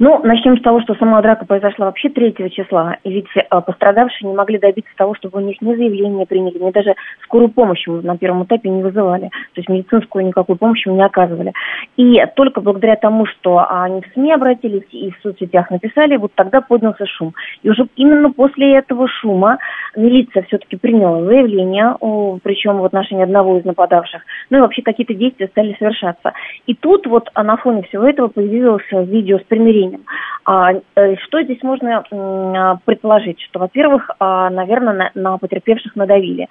[0.00, 4.28] Ну, начнем с того, что сама драка произошла вообще 3 числа, и ведь э, пострадавшие
[4.28, 8.16] не могли добиться того, чтобы у них ни заявление приняли, ни даже скорую помощь на
[8.16, 11.52] первом этапе не вызывали, то есть медицинскую никакую помощь им не оказывали.
[11.96, 16.60] И только благодаря тому, что они в СМИ обратились и в соцсетях написали, вот тогда
[16.60, 17.34] поднялся шум.
[17.64, 19.58] И уже именно после этого шума
[19.96, 21.96] милиция все-таки приняла заявление,
[22.44, 26.34] причем в отношении одного из нападавших, ну и вообще какие-то действия стали совершаться.
[26.68, 29.87] И тут вот на фоне всего этого появилось видео с примирением.
[30.44, 33.40] А, э, что здесь можно а, предположить?
[33.42, 36.46] Что, во-первых, а, наверное, на, на потерпевших надавили.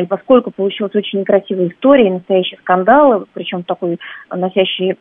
[0.00, 3.98] И поскольку получилась очень некрасивая история, настоящий скандал, причем такой
[4.30, 4.96] носящий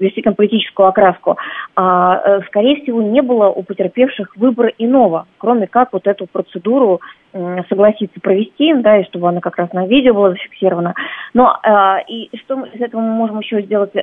[0.00, 1.36] действительно политическую окраску,
[1.76, 7.00] а, скорее всего, не было у потерпевших выбора иного, кроме как вот эту процедуру
[7.32, 10.94] согласиться провести, да, и чтобы она как раз на видео была зафиксирована.
[11.34, 14.02] Но э, и что из этого мы можем еще сделать э,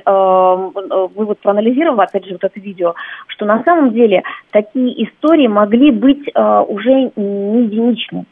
[1.14, 2.94] вывод, проанализировав, опять же, вот это видео,
[3.28, 8.26] что на самом деле такие истории могли быть э, уже не единичны.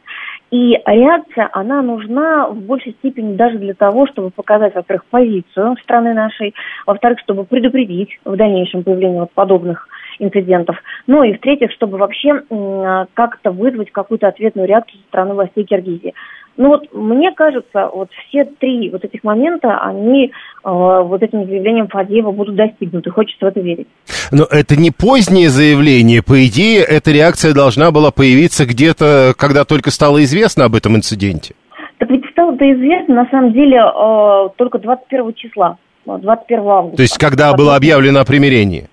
[0.51, 6.13] И реакция, она нужна в большей степени даже для того, чтобы показать, во-первых, позицию страны
[6.13, 6.53] нашей,
[6.85, 9.87] во-вторых, чтобы предупредить в дальнейшем появление вот подобных
[10.19, 10.77] инцидентов.
[11.07, 12.41] Ну и в-третьих, чтобы вообще
[13.13, 16.13] как-то вызвать какую-то ответную реакцию со стороны властей Киргизии.
[16.57, 20.31] Ну вот мне кажется, вот все три вот этих момента, они э,
[20.63, 23.11] вот этим заявлением Фадеева будут достигнуты.
[23.11, 23.87] Хочется в это верить.
[24.31, 26.23] Но это не позднее заявление.
[26.23, 31.55] По идее, эта реакция должна была появиться где-то, когда только стало известно об этом инциденте.
[31.97, 35.77] Так ведь стало это известно, на самом деле, э, только 21 числа.
[36.05, 36.97] 21 августа.
[36.97, 38.87] То есть, когда было объявлено о примирении?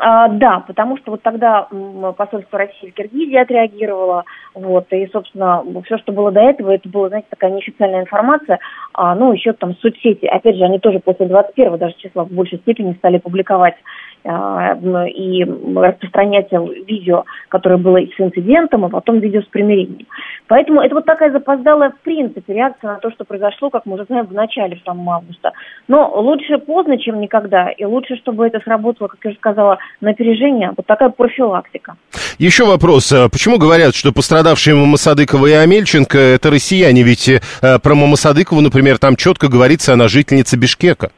[0.00, 1.68] А, да, потому что вот тогда
[2.16, 7.08] посольство России в Киргизии отреагировало, вот, и, собственно, все, что было до этого, это была,
[7.08, 8.58] знаете, такая неофициальная информация,
[8.92, 12.58] а, ну, еще там соцсети, опять же, они тоже после 21 даже числа в большей
[12.58, 13.76] степени стали публиковать
[14.24, 16.48] и распространять
[16.86, 20.06] видео, которое было с инцидентом, а потом видео с примирением.
[20.46, 24.04] Поэтому это вот такая запоздалая, в принципе, реакция на то, что произошло, как мы уже
[24.04, 25.52] знаем, в начале, в самом августа.
[25.88, 30.10] Но лучше поздно, чем никогда, и лучше, чтобы это сработало, как я уже сказала, на
[30.10, 31.96] опережение, вот такая профилактика.
[32.38, 33.12] Еще вопрос.
[33.12, 37.02] А почему говорят, что пострадавшие Мамасадыкова и Амельченко– это россияне?
[37.02, 37.40] Ведь э,
[37.82, 41.10] про Мамасадыкову, например, там четко говорится, она жительница Бишкека.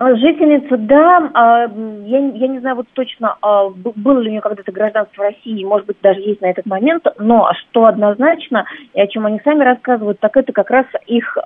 [0.00, 1.66] А, жительница, да, а,
[2.06, 5.86] я, я не знаю вот точно, а, было ли у нее когда-то гражданство России, может
[5.86, 10.18] быть, даже есть на этот момент, но что однозначно, и о чем они сами рассказывают,
[10.18, 11.36] так это как раз их,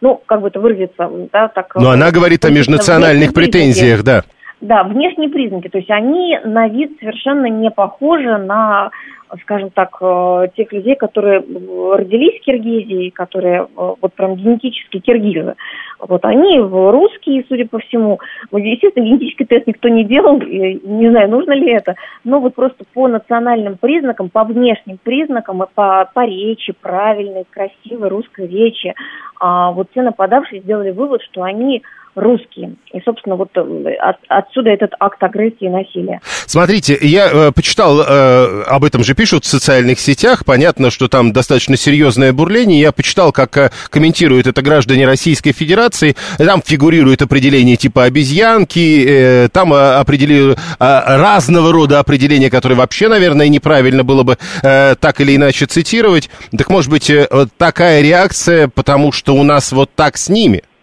[0.00, 1.74] ну, как бы это выразиться, да, так...
[1.74, 4.22] Но она говорит о межнациональных претензиях, да.
[4.60, 8.92] Да, внешние признаки, то есть они на вид совершенно не похожи на
[9.42, 15.54] скажем так, э, тех людей, которые родились в Киргизии, которые э, вот прям генетически киргизы.
[16.08, 18.18] Вот они русские, судя по всему.
[18.52, 23.08] Естественно, генетический тест никто не делал, не знаю, нужно ли это, но вот просто по
[23.08, 28.94] национальным признакам, по внешним признакам, по, по речи, правильной, красивой русской речи,
[29.40, 31.82] а вот все нападавшие сделали вывод, что они
[32.14, 32.76] русские.
[32.92, 33.60] И, собственно, вот э,
[34.00, 36.20] от, отсюда этот акт агрессии и насилия.
[36.46, 41.32] Смотрите, я э, почитал, э, об этом же пишут в социальных сетях, понятно, что там
[41.32, 47.76] достаточно серьезное бурление, я почитал, как э, комментируют это граждане Российской Федерации, там фигурирует определение
[47.76, 54.22] типа обезьянки, э, там э, определили э, разного рода определения, которые вообще, наверное, неправильно было
[54.22, 56.30] бы э, так или иначе цитировать.
[56.56, 60.62] Так может быть, э, такая реакция, потому что у нас вот так с ними–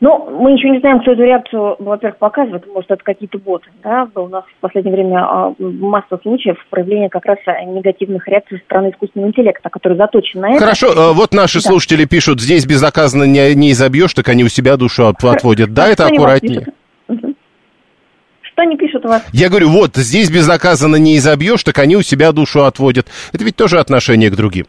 [0.00, 2.66] ну, мы еще не знаем, кто эту реакцию, во-первых, показывает.
[2.66, 3.68] Может, это какие-то боты.
[3.82, 4.06] Да?
[4.14, 8.90] У нас в последнее время а, масса случаев проявления как раз негативных реакций со стороны
[8.90, 10.60] искусственного интеллекта, который заточен на это.
[10.60, 11.70] Хорошо, а, вот наши да.
[11.70, 15.72] слушатели пишут, здесь безнаказанно не, не изобьешь, так они у себя душу отводят.
[15.72, 16.66] Да, это аккуратнее.
[18.56, 19.22] Что они пишут у вас?
[19.32, 23.06] Я говорю, вот, здесь безнаказанно не изобьешь, так они у себя душу отводят.
[23.32, 24.66] Это ведь тоже отношение к другим.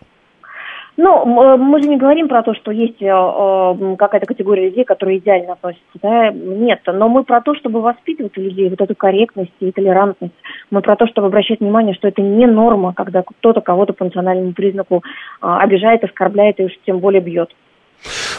[0.97, 5.19] Ну, мы же не говорим про то, что есть э, э, какая-то категория людей, которые
[5.19, 6.81] идеально относятся, да, нет.
[6.87, 10.33] Но мы про то, чтобы воспитывать у людей вот эту корректность и толерантность.
[10.71, 14.53] Мы про то, чтобы обращать внимание, что это не норма, когда кто-то кого-то по национальному
[14.53, 15.03] признаку
[15.41, 17.53] э, обижает, оскорбляет и уж тем более бьет.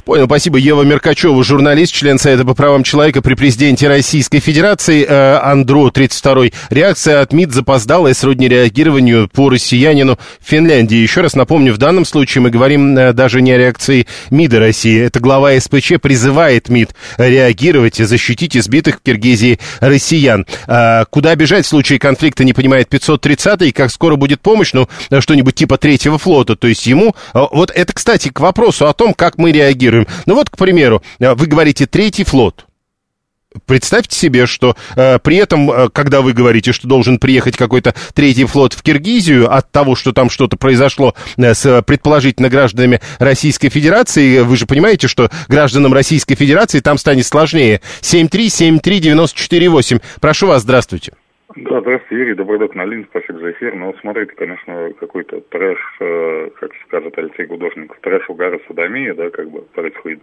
[0.09, 0.57] Понял, спасибо.
[0.57, 5.05] Ева Меркачева, журналист, член Совета по правам человека при президенте Российской Федерации.
[5.07, 6.55] Э, Андро, 32-й.
[6.71, 10.97] Реакция от МИД запоздалая сродни реагированию по россиянину Финляндии.
[10.97, 14.99] Еще раз напомню, в данном случае мы говорим э, даже не о реакции МИДа России.
[14.99, 20.47] Это глава СПЧ призывает МИД реагировать и защитить избитых в Киргизии россиян.
[20.67, 23.73] А куда бежать в случае конфликта, не понимает 530-й.
[23.73, 24.73] Как скоро будет помощь?
[24.73, 24.89] Ну,
[25.21, 26.57] что-нибудь типа третьего флота.
[26.57, 27.15] То есть ему...
[27.35, 29.98] Э, вот это, кстати, к вопросу о том, как мы реагируем.
[30.27, 32.69] Ну вот, к примеру, э, вы говорите «третий флот».
[33.65, 38.45] Представьте себе, что э, при этом, э, когда вы говорите, что должен приехать какой-то третий
[38.45, 44.41] флот в Киргизию от того, что там что-то произошло э, с предположительно гражданами Российской Федерации,
[44.41, 47.81] вы же понимаете, что гражданам Российской Федерации там станет сложнее.
[48.03, 50.03] 7373948.
[50.21, 51.13] Прошу вас, здравствуйте.
[51.61, 53.75] Да, здравствуйте, Юрий, добрый док на линии, спасибо за эфир.
[53.75, 59.51] Ну, смотрите, конечно, какой-то трэш, э, как скажет Алексей Гудошников, трэш угара садомия, да, как
[59.51, 60.21] бы происходит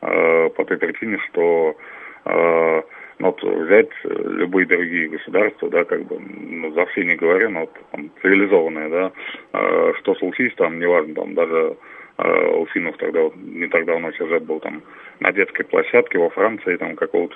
[0.00, 1.76] э, по той причине, что
[2.24, 2.82] э,
[3.18, 7.60] ну, вот взять любые другие государства, да, как бы, ну, за все не говоря, но
[7.60, 9.12] вот там, цивилизованные, да,
[9.52, 11.76] э, что случись там, неважно, там даже
[12.16, 14.80] э, у финнов тогда, не так давно сюжет был там
[15.20, 17.34] на детской площадке во Франции, там какого-то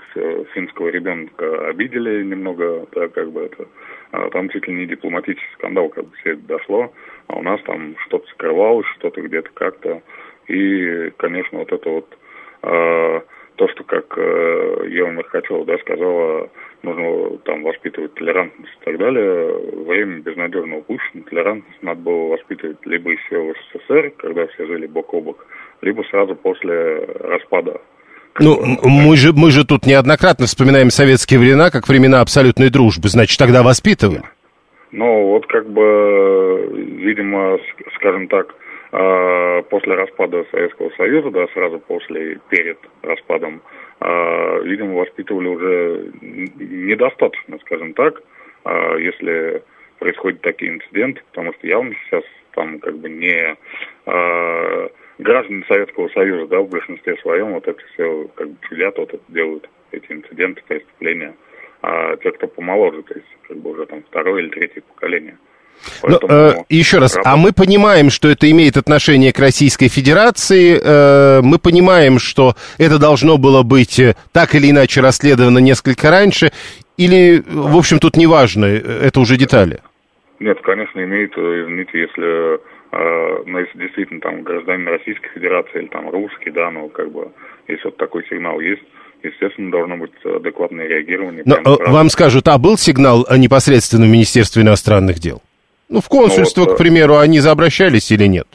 [0.55, 3.67] финского ребенка обидели немного, да, как бы это,
[4.13, 6.93] а там чуть ли не дипломатический скандал, как бы все это дошло,
[7.29, 10.03] а у нас там что-то скрывалось, что-то где-то как-то,
[10.49, 12.19] и, конечно, вот это вот
[12.63, 13.21] э,
[13.57, 16.51] то, что, как э, Ева Меркачева, да, сказала,
[16.83, 21.23] нужно там воспитывать толерантность и так далее, время безнадежно упущено.
[21.25, 25.47] Толерантность надо было воспитывать либо еще в СССР, когда все жили бок о бок,
[25.83, 27.81] либо сразу после распада
[28.41, 33.09] ну, мы же, мы же тут неоднократно вспоминаем советские времена как времена абсолютной дружбы.
[33.09, 34.23] Значит, тогда воспитывали.
[34.91, 37.59] Ну, вот как бы, видимо,
[37.97, 38.55] скажем так,
[38.93, 43.63] а, после распада Советского Союза, да, сразу после, перед распадом,
[44.01, 48.23] а, видимо, воспитывали уже недостаточно, скажем так,
[48.65, 49.63] а, если
[49.99, 52.25] происходят такие инциденты, потому что явно сейчас
[52.55, 53.57] там как бы не
[55.19, 59.23] граждане Советского Союза, да, в большинстве своем вот это все как бы чудят, вот это
[59.29, 61.35] делают, эти инциденты, преступления,
[61.83, 65.39] а те, кто помоложе, то есть как бы уже там второе или третье поколение–
[66.03, 71.41] ну, э, еще раз, а мы понимаем, что это имеет отношение к Российской Федерации, э,
[71.43, 76.53] мы понимаем, что это должно было быть э, так или иначе расследовано несколько раньше,
[76.97, 79.79] или, в общем, тут не важно, э, это уже детали?
[80.41, 82.61] Нет, конечно, имеет, э, извините, если,
[82.93, 87.29] э, ну, если действительно там гражданин Российской Федерации или там русский, да, ну, как бы,
[87.69, 88.83] если вот такой сигнал есть,
[89.23, 91.43] естественно, должно быть адекватное реагирование.
[91.45, 95.43] Но вам скажут, а был сигнал непосредственно в Министерстве иностранных дел?
[95.89, 98.47] Ну, в консульство, ну, вот, к примеру, они заобращались или нет?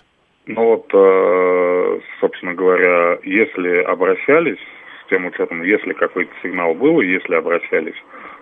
[0.47, 4.57] Ну вот, э, собственно говоря, если обращались,
[5.05, 7.95] с тем учетом, если какой-то сигнал был, если обращались,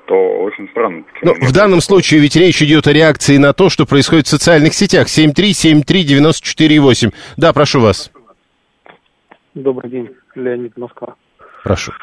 [0.07, 1.03] то очень странно.
[1.21, 4.73] Но в данном случае ведь речь идет о реакции на то, что происходит в социальных
[4.73, 5.07] сетях.
[5.07, 7.13] 7373948.
[7.37, 8.11] Да, прошу вас.
[9.53, 11.15] Добрый день, Леонид Москва.
[11.63, 11.93] Прошу.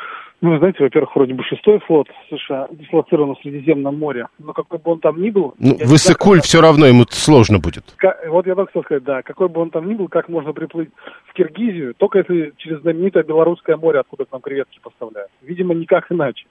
[0.42, 4.90] Ну, знаете, во-первых, вроде бы шестой флот США дислоцирован в Средиземном море, но какой бы
[4.90, 5.54] он там ни был...
[5.60, 7.84] Ну, Высокуль все равно ему сложно будет.
[7.96, 10.52] Как, вот я только хотел сказать, да, какой бы он там ни был, как можно
[10.52, 10.90] приплыть
[11.26, 15.30] в Киргизию, только если через знаменитое Белорусское море, откуда к нам креветки поставляют.
[15.42, 16.44] Видимо, никак иначе.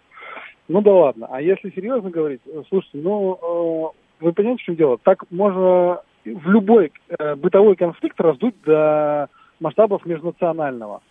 [0.71, 1.27] Ну да ладно.
[1.29, 4.97] А если серьезно говорить, э, слушайте, ну, э, вы понимаете, в чем дело?
[5.03, 9.27] Так можно в любой э, бытовой конфликт раздуть до
[9.59, 11.01] масштабов межнационального.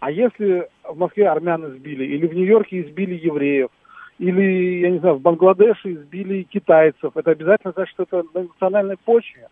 [0.00, 3.70] А если в Москве армян избили, или в Нью-Йорке избили евреев,
[4.18, 8.98] или, я не знаю, в Бангладеше избили китайцев, это обязательно значит, что это на национальной
[8.98, 9.48] почве.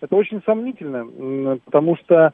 [0.00, 2.32] Это очень сомнительно, потому что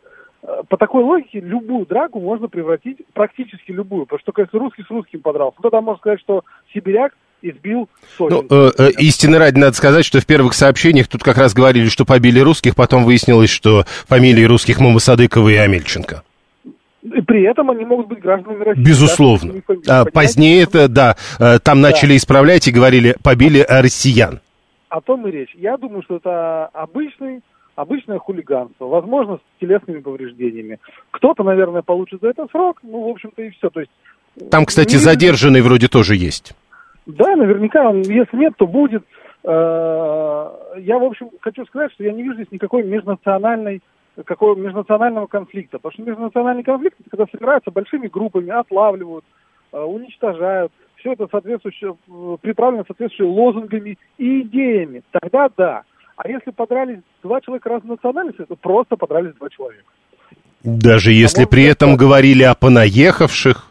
[0.68, 4.06] по такой логике любую драку можно превратить, практически любую.
[4.06, 6.42] Потому что если русский с русским подрался, то тогда можно сказать, что
[6.74, 7.12] сибиряк
[7.42, 8.46] избил сотен.
[8.48, 11.86] Ну, э, э, истины ради надо сказать, что в первых сообщениях тут как раз говорили,
[11.86, 16.22] что побили русских, потом выяснилось, что фамилии русских Мамасадыкова и Амельченко.
[17.02, 18.82] И при этом они могут быть гражданами России.
[18.82, 19.54] Безусловно.
[19.84, 20.02] Да?
[20.02, 21.88] А, позднее это, да, э, там да.
[21.88, 24.40] начали исправлять и говорили, побили россиян.
[24.88, 25.54] О том и речь.
[25.54, 27.40] Я думаю, что это обычный,
[27.74, 30.78] обычное хулиганство, возможно, с телесными повреждениями.
[31.10, 33.70] Кто-то, наверное, получит за это срок, ну, в общем-то, и все.
[33.70, 33.92] То есть,
[34.50, 34.98] там, кстати, не...
[34.98, 36.54] задержанный вроде тоже есть.
[37.06, 39.04] Да, наверняка, если нет, то будет.
[39.44, 43.82] Э, я, в общем, хочу сказать, что я не вижу здесь никакой межнациональной
[44.26, 45.78] какого межнационального конфликта.
[45.78, 49.24] Потому что межнациональный конфликт, это когда собираются большими группами, отлавливают,
[49.72, 50.72] э, уничтожают.
[50.96, 55.02] Все это соответствующее, э, приправлено соответствующими лозунгами и идеями.
[55.10, 55.82] Тогда да.
[56.22, 59.90] А если подрались два человека разной национальности, то просто подрались два человека.
[60.62, 63.68] Даже если а при этом говорили о понаехавших?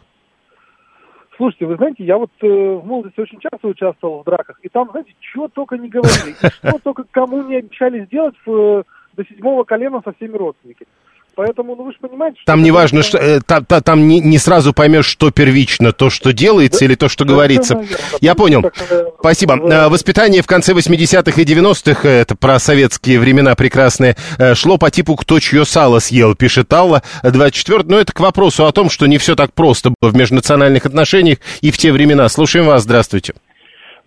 [1.38, 4.90] Слушайте, вы знаете, я вот э, в молодости очень часто участвовал в драках, и там,
[4.90, 8.84] знаете, чего только не говорили, что только кому не обещали сделать в
[9.14, 10.88] до седьмого колена со всеми родственниками.
[11.34, 12.46] Поэтому, ну вы же понимаете, что...
[12.46, 16.10] Там не важно, что, э, та, та, там не, не сразу поймешь, что первично, то,
[16.10, 17.74] что делается да, или то, что да, говорится.
[17.74, 18.62] Наверное, Я понял.
[18.62, 19.54] Так, э, Спасибо.
[19.54, 24.16] Э, Воспитание в конце 80-х и 90-х, э, это про советские времена прекрасные,
[24.54, 28.72] шло по типу «кто чье сало съел», пишет Алла, 24 Но это к вопросу о
[28.72, 32.28] том, что не все так просто было в межнациональных отношениях и в те времена.
[32.28, 33.34] Слушаем вас, здравствуйте.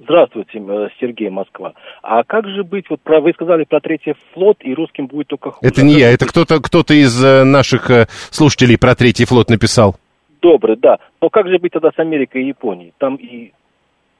[0.05, 1.73] Здравствуйте, э, Сергей Москва.
[2.03, 5.49] А как же быть, вот про, вы сказали про третий флот, и русским будет только
[5.49, 5.67] хуже.
[5.67, 9.95] Это не я, это кто-то кто из э, наших э, слушателей про третий флот написал.
[10.41, 10.99] Добрый, да.
[11.21, 12.93] Но как же быть тогда с Америкой и Японией?
[12.99, 13.51] Там и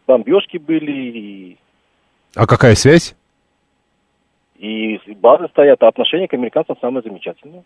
[0.07, 1.57] бомбежки были, и...
[2.35, 3.15] А какая связь?
[4.57, 7.63] И базы стоят, а отношения к американцам самые замечательные.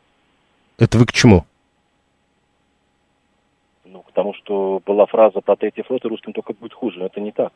[0.77, 1.45] Это вы к чему?
[3.85, 6.99] Ну, потому что была фраза про третий флот, и русским только будет хуже.
[6.99, 7.53] Но это не так.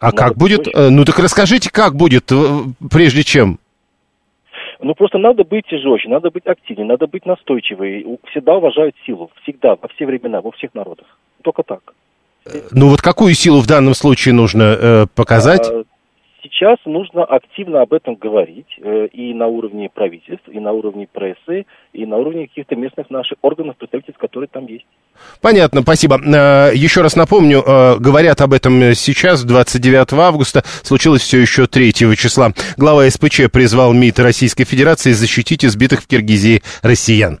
[0.00, 0.64] А как будет?
[0.64, 0.78] Точно.
[0.78, 2.36] Э, ну так расскажите, как будет, э,
[2.90, 3.58] прежде чем.
[4.82, 8.06] Ну, просто надо быть жестче, надо быть активнее, надо быть настойчивой.
[8.30, 11.06] Всегда уважают силу, всегда, во все времена, во всех народах.
[11.42, 11.92] Только так.
[12.70, 15.68] Ну вот какую силу в данном случае нужно э, показать?
[15.68, 15.84] А,
[16.50, 21.66] сейчас нужно активно об этом говорить э, и на уровне правительств, и на уровне прессы,
[21.92, 24.86] и на уровне каких-то местных наших органов, представительств, которые там есть.
[25.40, 26.20] Понятно, спасибо.
[26.20, 31.92] Э, еще раз напомню, э, говорят об этом сейчас, 29 августа, случилось все еще 3
[31.92, 32.52] числа.
[32.76, 37.40] Глава СПЧ призвал МИД Российской Федерации защитить избитых в Киргизии россиян.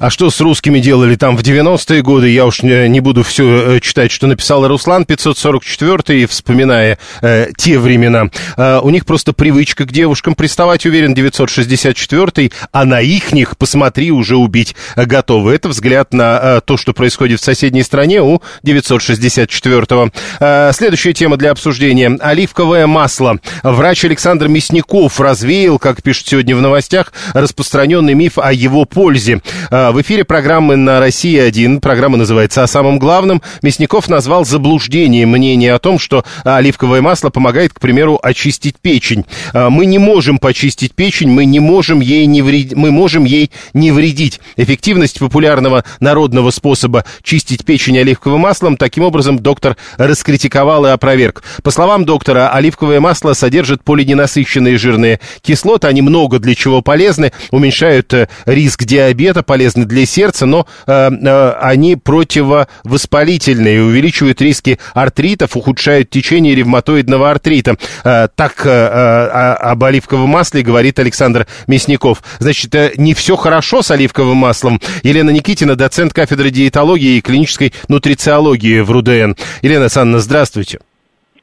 [0.00, 3.80] А что с русскими делали там в 90-е годы, я уж не, буду все э,
[3.80, 8.30] читать, что написал Руслан 544, вспоминая э, те времена.
[8.56, 14.10] Э, у них просто привычка к девушкам приставать, уверен, 964 а на их них, посмотри,
[14.10, 15.54] уже убить готовы.
[15.54, 20.10] Это взгляд на э, то, что происходит в соседней стране у 964-го.
[20.40, 22.16] Э, следующая тема для обсуждения.
[22.20, 23.38] Оливковое масло.
[23.62, 29.40] Врач Александр Мясников развеял, как пишут сегодня в новостях, распространенный миф о его пользе.
[29.70, 35.74] А, в эфире программы на России-1, программа называется «О самом главном», Мясников назвал заблуждением мнение
[35.74, 39.24] о том, что оливковое масло помогает, к примеру, очистить печень.
[39.52, 43.50] А, мы не можем почистить печень, мы не можем ей не вредить, мы можем ей
[43.74, 44.40] не вредить.
[44.56, 51.42] Эффективность популярного народного способа чистить печень оливковым маслом таким образом доктор раскритиковал и опроверг.
[51.62, 58.12] По словам доктора, оливковое масло содержит полиненасыщенные жирные кислоты, они много для чего полезны, уменьшают
[58.14, 66.10] э, риск диабета, полезны для сердца, но э, э, они противовоспалительные, увеличивают риски артритов, ухудшают
[66.10, 67.76] течение ревматоидного артрита.
[68.04, 72.22] Э, так э, э, об оливковом масле говорит Александр Мясников.
[72.38, 74.80] Значит, э, не все хорошо с оливковым маслом.
[75.02, 79.32] Елена Никитина, доцент кафедры диетологии и клинической нутрициологии в РУДН.
[79.62, 80.78] Елена Александровна, здравствуйте.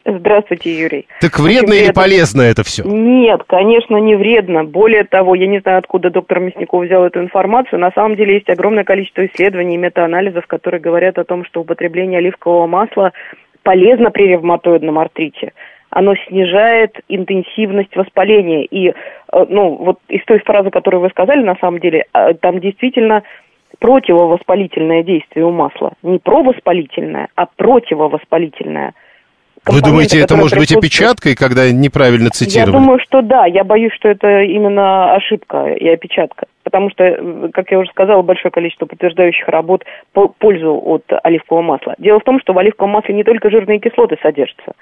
[0.06, 1.08] Здравствуйте, Юрий.
[1.22, 2.84] Так вредно Очень или полезно это все?
[2.84, 4.66] Нет, конечно, не вредно.
[4.66, 7.80] Более того, я не знаю, откуда доктор Мясников взял эту информацию.
[7.80, 12.18] На самом деле есть огромное количество исследований и метаанализов, которые говорят о том, что употребление
[12.18, 13.14] оливкового масла
[13.64, 15.54] полезно при ревматоидном артрите.
[15.90, 18.66] Оно снижает интенсивность воспаления.
[18.66, 18.94] И, э,
[19.48, 23.24] ну, вот из той фразы, которую вы сказали, на самом деле, э, там действительно
[23.80, 25.94] противовоспалительное действие у масла.
[26.02, 28.94] Не провоспалительное, а противовоспалительное.
[29.66, 32.72] Вы думаете, это может быть опечаткой, когда неправильно Я цитировали?
[32.72, 33.46] думаю, что да.
[33.46, 36.48] Я боюсь, что это именно ошибка и опечатка.
[36.64, 41.96] Потому что, как я уже сказала, большое количество подтверждающих работ по пользу от оливкового масла.
[41.98, 44.74] Дело в том, что в оливковом масле не только жирные кислоты содержатся.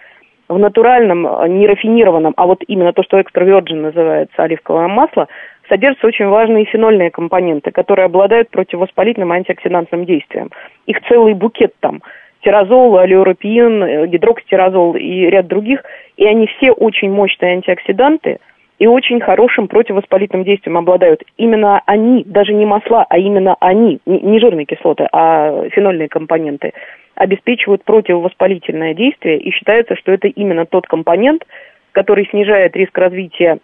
[0.50, 5.28] В натуральном, э, не рафинированном, а вот именно то, что экстра virgin называется оливковое масло,
[5.70, 10.50] содержатся очень важные фенольные компоненты, которые обладают противовоспалительным и антиоксидантным действием.
[10.88, 12.02] Их целый букет там–
[12.44, 15.84] тирозол, алиоропиин, э, гидрокситирозол и ряд других,
[16.18, 18.40] и они все очень мощные антиоксиданты
[18.80, 21.24] и очень хорошим противовоспалительным действием обладают.
[21.38, 26.74] Именно они, даже не масла, а именно они, не жирные кислоты, а фенольные компоненты,
[27.14, 31.46] обеспечивают противовоспалительное действие, и считается, что это именно тот компонент,
[31.92, 33.60] который снижает риск развития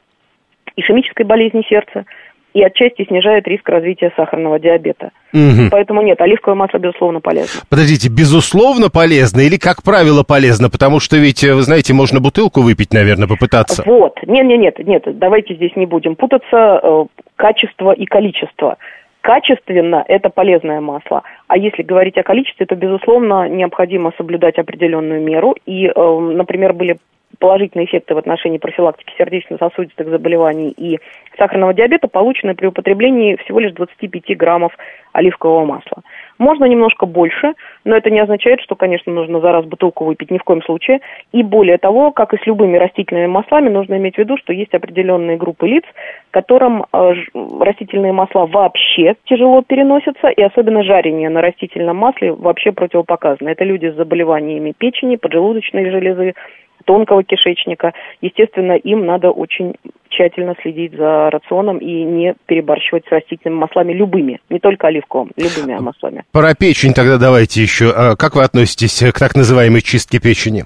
[0.76, 2.06] ишемической болезни сердца
[2.58, 5.12] и отчасти снижает риск развития сахарного диабета.
[5.32, 5.70] Мгм.
[5.70, 7.62] Поэтому нет, оливковое масло, безусловно, полезно.
[7.70, 10.68] Подождите, безусловно полезно или, как правило, полезно?
[10.72, 13.84] Потому что ведь, э, вы знаете, можно бутылку выпить, наверное, попытаться.
[13.86, 14.18] Вот.
[14.26, 16.80] Нет, нет, нет, нет, давайте здесь не будем путаться.
[16.82, 17.06] э,
[17.36, 18.78] Качество и количество.
[19.22, 21.22] Качественно это полезное масло.
[21.48, 25.56] А если говорить о количестве, то, безусловно, необходимо соблюдать определенную меру.
[25.68, 26.98] И, э, например, были
[27.40, 31.00] положительные эффекты в отношении профилактики сердечно-сосудистых заболеваний и
[31.38, 34.74] сахарного диабета получены при употреблении всего лишь 25 граммов
[35.14, 36.04] оливкового масла.
[36.38, 40.38] Можно немножко больше, но это не означает, что, конечно, нужно за раз бутылку выпить ни
[40.38, 41.00] в коем случае.
[41.32, 44.74] И более того, как и с любыми растительными маслами, нужно иметь в виду, что есть
[44.76, 45.84] определенные группы лиц,
[46.30, 47.14] которым э,
[47.60, 53.50] растительные масла вообще тяжело переносятся, и особенно жарение на растительном масле вообще противопоказано.
[53.50, 56.36] Это люди с заболеваниями печени, поджелудочной железы,
[56.86, 57.94] тонкого кишечника.
[58.22, 59.76] Естественно, им надо очень
[60.10, 65.80] тщательно следить за рационом и не перебарщивать с растительными маслами любыми, не только оливковым, любыми
[65.80, 66.24] маслами.
[66.32, 67.92] Про печень тогда давайте еще.
[67.96, 70.64] А Как вы относитесь к так называемой чистке печени?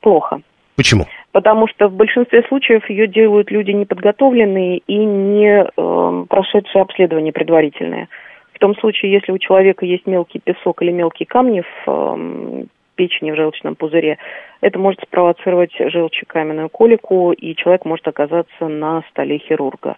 [0.00, 0.40] Плохо.
[0.76, 1.06] Почему?
[1.32, 8.08] Потому что в большинстве случаев ее делают люди неподготовленные и не э, прошедшие обследование предварительное.
[8.54, 13.30] В том случае, если у человека есть мелкий песок или мелкие камни в эм, печени
[13.30, 14.18] в желчном пузыре,
[14.60, 19.96] это может спровоцировать желчекаменную колику, и человек может оказаться на столе хирурга.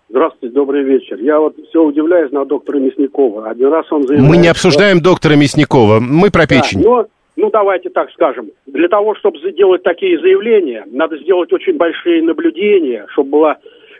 [0.08, 1.18] Здравствуйте, добрый вечер.
[1.18, 3.50] Я вот все удивляюсь на доктора Мясникова.
[3.50, 4.30] Один раз он заявляет...
[4.30, 5.06] Мы не обсуждаем что...
[5.10, 6.82] доктора Мясникова, мы про печень.
[6.82, 7.06] Да, но,
[7.36, 8.50] ну, давайте так скажем.
[8.66, 13.56] Для того, чтобы сделать такие заявления, надо сделать очень большие наблюдения, чтобы была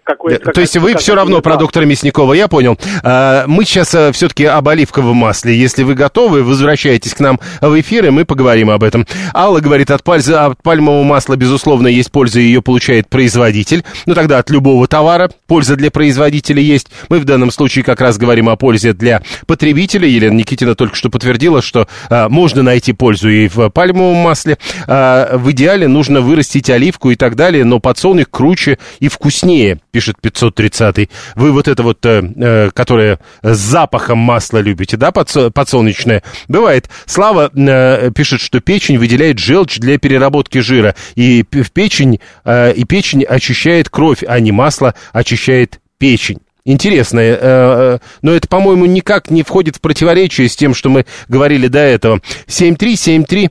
[0.07, 2.79] какой То есть вы все равно про доктора Мясникова, я понял.
[3.03, 5.59] А, мы сейчас э, все-таки об оливковом масле.
[5.59, 9.07] Если вы готовы, возвращайтесь к нам в эфир, и мы поговорим об этом.
[9.35, 10.23] Алла говорит, от, паль...
[10.23, 13.85] от пальмового масла, безусловно, есть польза, ее получает производитель.
[14.07, 16.89] Ну тогда от любого товара польза для производителя есть.
[17.09, 20.07] Мы в данном случае как раз говорим о пользе для потребителя.
[20.09, 24.57] Елена Никитина только что подтвердила, что а, можно найти пользу и в пальмовом масле.
[24.87, 30.17] А, в идеале нужно вырастить оливку и так далее, но подсолнух круче и вкуснее пишет
[30.23, 31.09] 530-й.
[31.37, 36.23] Вы вот это вот, э, э, которое с запахом масла любите, да, подсо- подсолнечное?
[36.49, 36.91] Бывает.
[37.07, 40.95] Слава э, пишет, что печень выделяет желчь для переработки жира.
[41.15, 46.41] И в печень, э, и печень очищает кровь, а не масло очищает печень.
[46.67, 51.07] Интересное, э, э, но это, по-моему, никак не входит в противоречие с тем, что мы
[51.27, 52.21] говорили до этого.
[52.49, 53.51] 7373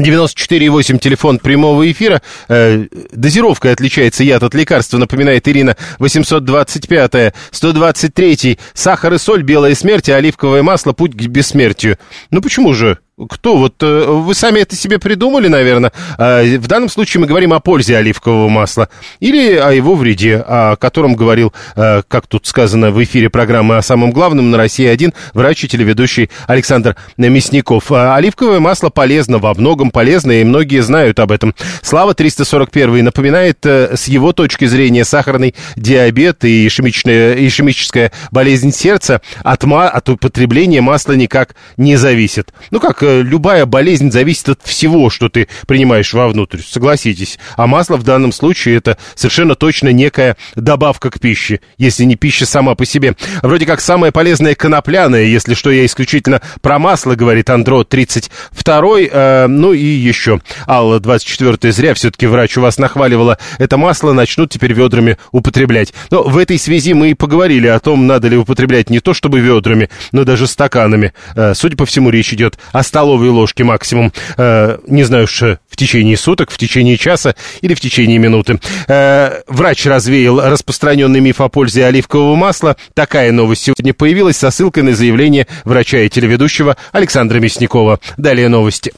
[0.00, 2.22] 94,8 телефон прямого эфира.
[2.48, 5.76] Э, дозировка отличается яд от лекарства, напоминает Ирина.
[5.98, 11.98] 825 123 сахар и соль, белая смерть, а оливковое масло, путь к бессмертию.
[12.30, 12.98] Ну почему же?
[13.28, 13.56] Кто?
[13.56, 15.92] Вот э, вы сами это себе придумали, наверное.
[16.16, 20.76] А, в данном случае мы говорим о пользе оливкового масла или о его вреде, о
[20.76, 25.64] котором говорил, э, как тут сказано в эфире программы о самом главном на России-1, врач
[25.64, 27.92] и телеведущий Александр Мясников.
[27.92, 31.54] А, оливковое масло полезно, во многом полезно, и многие знают об этом.
[31.82, 39.64] Слава 341 напоминает э, с его точки зрения сахарный диабет и ишемическая болезнь сердца от,
[39.64, 42.52] от употребления масла никак не зависит.
[42.70, 47.38] Ну как, любая болезнь зависит от всего, что ты принимаешь вовнутрь, согласитесь.
[47.56, 52.46] А масло в данном случае это совершенно точно некая добавка к пище, если не пища
[52.46, 53.16] сама по себе.
[53.42, 59.46] Вроде как самое полезное конопляное, если что, я исключительно про масло, говорит Андро 32 э,
[59.46, 60.40] ну и еще.
[60.66, 65.92] Алла 24 зря все-таки врач у вас нахваливала это масло, начнут теперь ведрами употреблять.
[66.10, 69.40] Но в этой связи мы и поговорили о том, надо ли употреблять не то чтобы
[69.40, 71.12] ведрами, но даже стаканами.
[71.34, 74.12] Э, судя по всему, речь идет о столовой ложке максимум.
[74.36, 78.58] Э, не знаю уж, э, в течение суток, в течение часа или в течение минуты.
[78.88, 82.76] Э, врач развеял распространенный миф о пользе оливкового масла.
[82.94, 88.00] Такая новость сегодня появилась со ссылкой на заявление врача и телеведущего Александра Мясникова.
[88.16, 88.92] Далее новости.